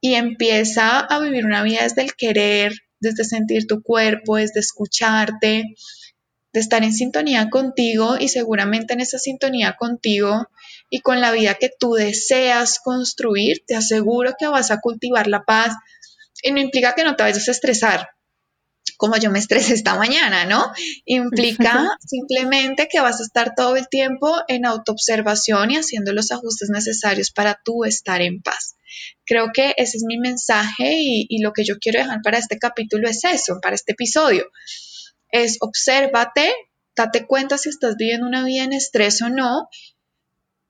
y 0.00 0.14
empieza 0.14 0.98
a 0.98 1.20
vivir 1.20 1.46
una 1.46 1.62
vida 1.62 1.84
desde 1.84 2.02
el 2.02 2.14
querer, 2.14 2.72
desde 2.98 3.22
sentir 3.22 3.68
tu 3.68 3.82
cuerpo, 3.82 4.34
desde 4.34 4.58
escucharte, 4.58 5.76
de 6.52 6.60
estar 6.60 6.82
en 6.82 6.92
sintonía 6.92 7.48
contigo 7.50 8.16
y 8.18 8.28
seguramente 8.28 8.94
en 8.94 9.00
esa 9.00 9.18
sintonía 9.18 9.76
contigo 9.78 10.48
y 10.88 11.00
con 11.00 11.20
la 11.20 11.32
vida 11.32 11.54
que 11.54 11.70
tú 11.78 11.94
deseas 11.94 12.80
construir, 12.80 13.62
te 13.66 13.76
aseguro 13.76 14.34
que 14.38 14.48
vas 14.48 14.70
a 14.70 14.80
cultivar 14.80 15.26
la 15.26 15.44
paz 15.44 15.74
y 16.42 16.52
no 16.52 16.60
implica 16.60 16.94
que 16.94 17.04
no 17.04 17.16
te 17.16 17.22
vayas 17.22 17.48
a 17.48 17.52
estresar 17.52 18.08
como 19.00 19.16
yo 19.16 19.30
me 19.30 19.38
estresé 19.38 19.72
esta 19.72 19.94
mañana, 19.94 20.44
¿no? 20.44 20.72
Implica 21.06 21.88
simplemente 22.06 22.86
que 22.86 23.00
vas 23.00 23.18
a 23.20 23.22
estar 23.22 23.54
todo 23.56 23.76
el 23.76 23.88
tiempo 23.88 24.30
en 24.46 24.66
autoobservación 24.66 25.70
y 25.70 25.76
haciendo 25.76 26.12
los 26.12 26.30
ajustes 26.30 26.68
necesarios 26.68 27.30
para 27.30 27.58
tú 27.64 27.84
estar 27.86 28.20
en 28.20 28.42
paz. 28.42 28.76
Creo 29.24 29.52
que 29.54 29.72
ese 29.78 29.96
es 29.96 30.04
mi 30.06 30.18
mensaje 30.18 30.92
y, 30.98 31.24
y 31.30 31.40
lo 31.40 31.52
que 31.54 31.64
yo 31.64 31.78
quiero 31.78 32.00
dejar 32.00 32.20
para 32.22 32.36
este 32.36 32.58
capítulo 32.58 33.08
es 33.08 33.24
eso, 33.24 33.58
para 33.62 33.74
este 33.74 33.92
episodio 33.92 34.44
es 35.32 35.58
obsérvate, 35.60 36.52
date 36.96 37.26
cuenta 37.26 37.58
si 37.58 37.68
estás 37.68 37.96
viviendo 37.96 38.26
una 38.26 38.44
vida 38.44 38.64
en 38.64 38.72
estrés 38.72 39.22
o 39.22 39.28
no 39.28 39.68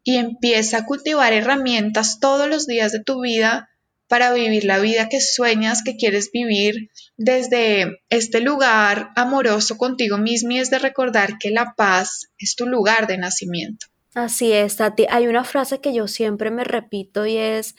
y 0.02 0.16
empieza 0.16 0.78
a 0.78 0.86
cultivar 0.86 1.32
herramientas 1.32 2.20
todos 2.20 2.48
los 2.48 2.66
días 2.66 2.92
de 2.92 3.02
tu 3.02 3.20
vida 3.20 3.68
para 4.08 4.32
vivir 4.32 4.64
la 4.64 4.80
vida 4.80 5.08
que 5.08 5.20
sueñas, 5.20 5.82
que 5.84 5.96
quieres 5.96 6.30
vivir 6.32 6.90
desde 7.16 8.00
este 8.08 8.40
lugar 8.40 9.10
amoroso 9.14 9.76
contigo 9.76 10.18
mismo 10.18 10.50
y 10.50 10.58
es 10.58 10.68
de 10.68 10.80
recordar 10.80 11.38
que 11.38 11.50
la 11.50 11.74
paz 11.76 12.26
es 12.36 12.56
tu 12.56 12.66
lugar 12.66 13.06
de 13.06 13.18
nacimiento. 13.18 13.86
Así 14.12 14.52
es, 14.52 14.76
Tati. 14.76 15.06
Hay 15.08 15.28
una 15.28 15.44
frase 15.44 15.80
que 15.80 15.94
yo 15.94 16.08
siempre 16.08 16.50
me 16.50 16.64
repito 16.64 17.24
y 17.24 17.36
es, 17.36 17.76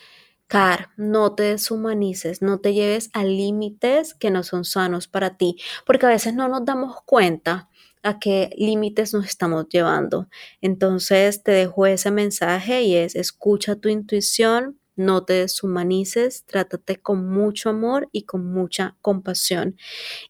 No 0.98 1.34
te 1.34 1.44
deshumanices, 1.44 2.42
no 2.42 2.60
te 2.60 2.74
lleves 2.74 3.10
a 3.14 3.24
límites 3.24 4.14
que 4.14 4.32
no 4.32 4.44
son 4.44 4.66
sanos 4.66 5.08
para 5.08 5.38
ti, 5.38 5.56
porque 5.86 6.06
a 6.06 6.10
veces 6.10 6.34
no 6.34 6.50
nos 6.50 6.66
damos 6.66 6.98
cuenta 7.06 7.70
a 8.04 8.20
qué 8.20 8.50
límites 8.58 9.14
nos 9.14 9.26
estamos 9.28 9.68
llevando. 9.70 10.28
Entonces 10.60 11.44
te 11.44 11.52
dejo 11.54 11.86
ese 11.86 12.12
mensaje 12.12 12.82
y 12.84 12.96
es 12.96 13.16
escucha 13.16 13.76
tu 13.78 13.88
intuición, 13.88 14.78
no 14.96 15.24
te 15.24 15.34
deshumanices, 15.34 16.44
trátate 16.46 16.98
con 16.98 17.28
mucho 17.30 17.70
amor 17.70 18.10
y 18.12 18.24
con 18.24 18.46
mucha 18.52 18.96
compasión. 19.02 19.78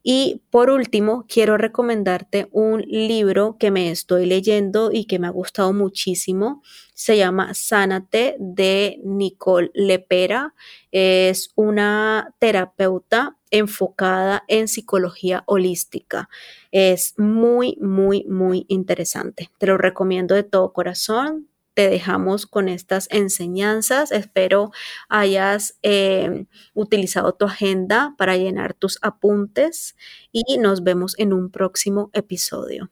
Y 0.03 0.41
por 0.49 0.69
último, 0.69 1.25
quiero 1.27 1.57
recomendarte 1.57 2.47
un 2.51 2.81
libro 2.81 3.57
que 3.59 3.71
me 3.71 3.91
estoy 3.91 4.25
leyendo 4.25 4.91
y 4.91 5.05
que 5.05 5.19
me 5.19 5.27
ha 5.27 5.31
gustado 5.31 5.73
muchísimo. 5.73 6.61
Se 6.93 7.17
llama 7.17 7.53
Sánate 7.53 8.35
de 8.39 8.99
Nicole 9.03 9.71
Lepera. 9.73 10.53
Es 10.91 11.51
una 11.55 12.35
terapeuta 12.39 13.37
enfocada 13.49 14.43
en 14.47 14.67
psicología 14.67 15.43
holística. 15.45 16.29
Es 16.71 17.15
muy, 17.17 17.77
muy, 17.81 18.23
muy 18.25 18.65
interesante. 18.69 19.49
Te 19.57 19.67
lo 19.67 19.77
recomiendo 19.77 20.35
de 20.35 20.43
todo 20.43 20.73
corazón 20.73 21.50
te 21.73 21.89
dejamos 21.89 22.45
con 22.45 22.69
estas 22.69 23.07
enseñanzas. 23.11 24.11
Espero 24.11 24.71
hayas 25.09 25.75
eh, 25.83 26.45
utilizado 26.73 27.33
tu 27.33 27.45
agenda 27.45 28.15
para 28.17 28.37
llenar 28.37 28.73
tus 28.73 28.97
apuntes 29.01 29.95
y 30.31 30.57
nos 30.57 30.83
vemos 30.83 31.17
en 31.17 31.33
un 31.33 31.49
próximo 31.49 32.09
episodio. 32.13 32.91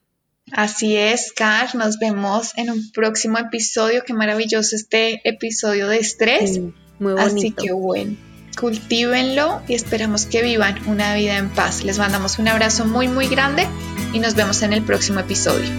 Así 0.52 0.96
es, 0.98 1.32
Car, 1.32 1.76
nos 1.76 2.00
vemos 2.00 2.58
en 2.58 2.72
un 2.72 2.92
próximo 2.92 3.38
episodio. 3.38 4.04
Qué 4.06 4.13
maravilloso 4.13 4.76
este 4.76 5.22
episodio 5.24 5.88
de 5.88 6.00
estrés. 6.00 6.60
muy 7.00 7.13
bonito. 7.13 7.22
Así 7.22 7.52
que 7.52 7.72
bueno, 7.72 8.18
cultívenlo 8.60 9.62
y 9.68 9.76
esperamos 9.76 10.26
que 10.26 10.42
vivan 10.42 10.76
una 10.88 11.13
vida 11.15 11.38
en 11.38 11.50
paz. 11.50 11.84
Les 11.84 12.00
mandamos 12.00 12.39
un 12.39 12.48
abrazo 12.48 12.86
muy, 12.86 13.08
muy 13.08 13.28
grande 13.28 13.68
y 14.13 14.20
nos 14.20 14.36
vemos 14.36 14.62
en 14.63 14.74
el 14.74 14.84
próximo 14.84 15.20
episodio. 15.20 15.70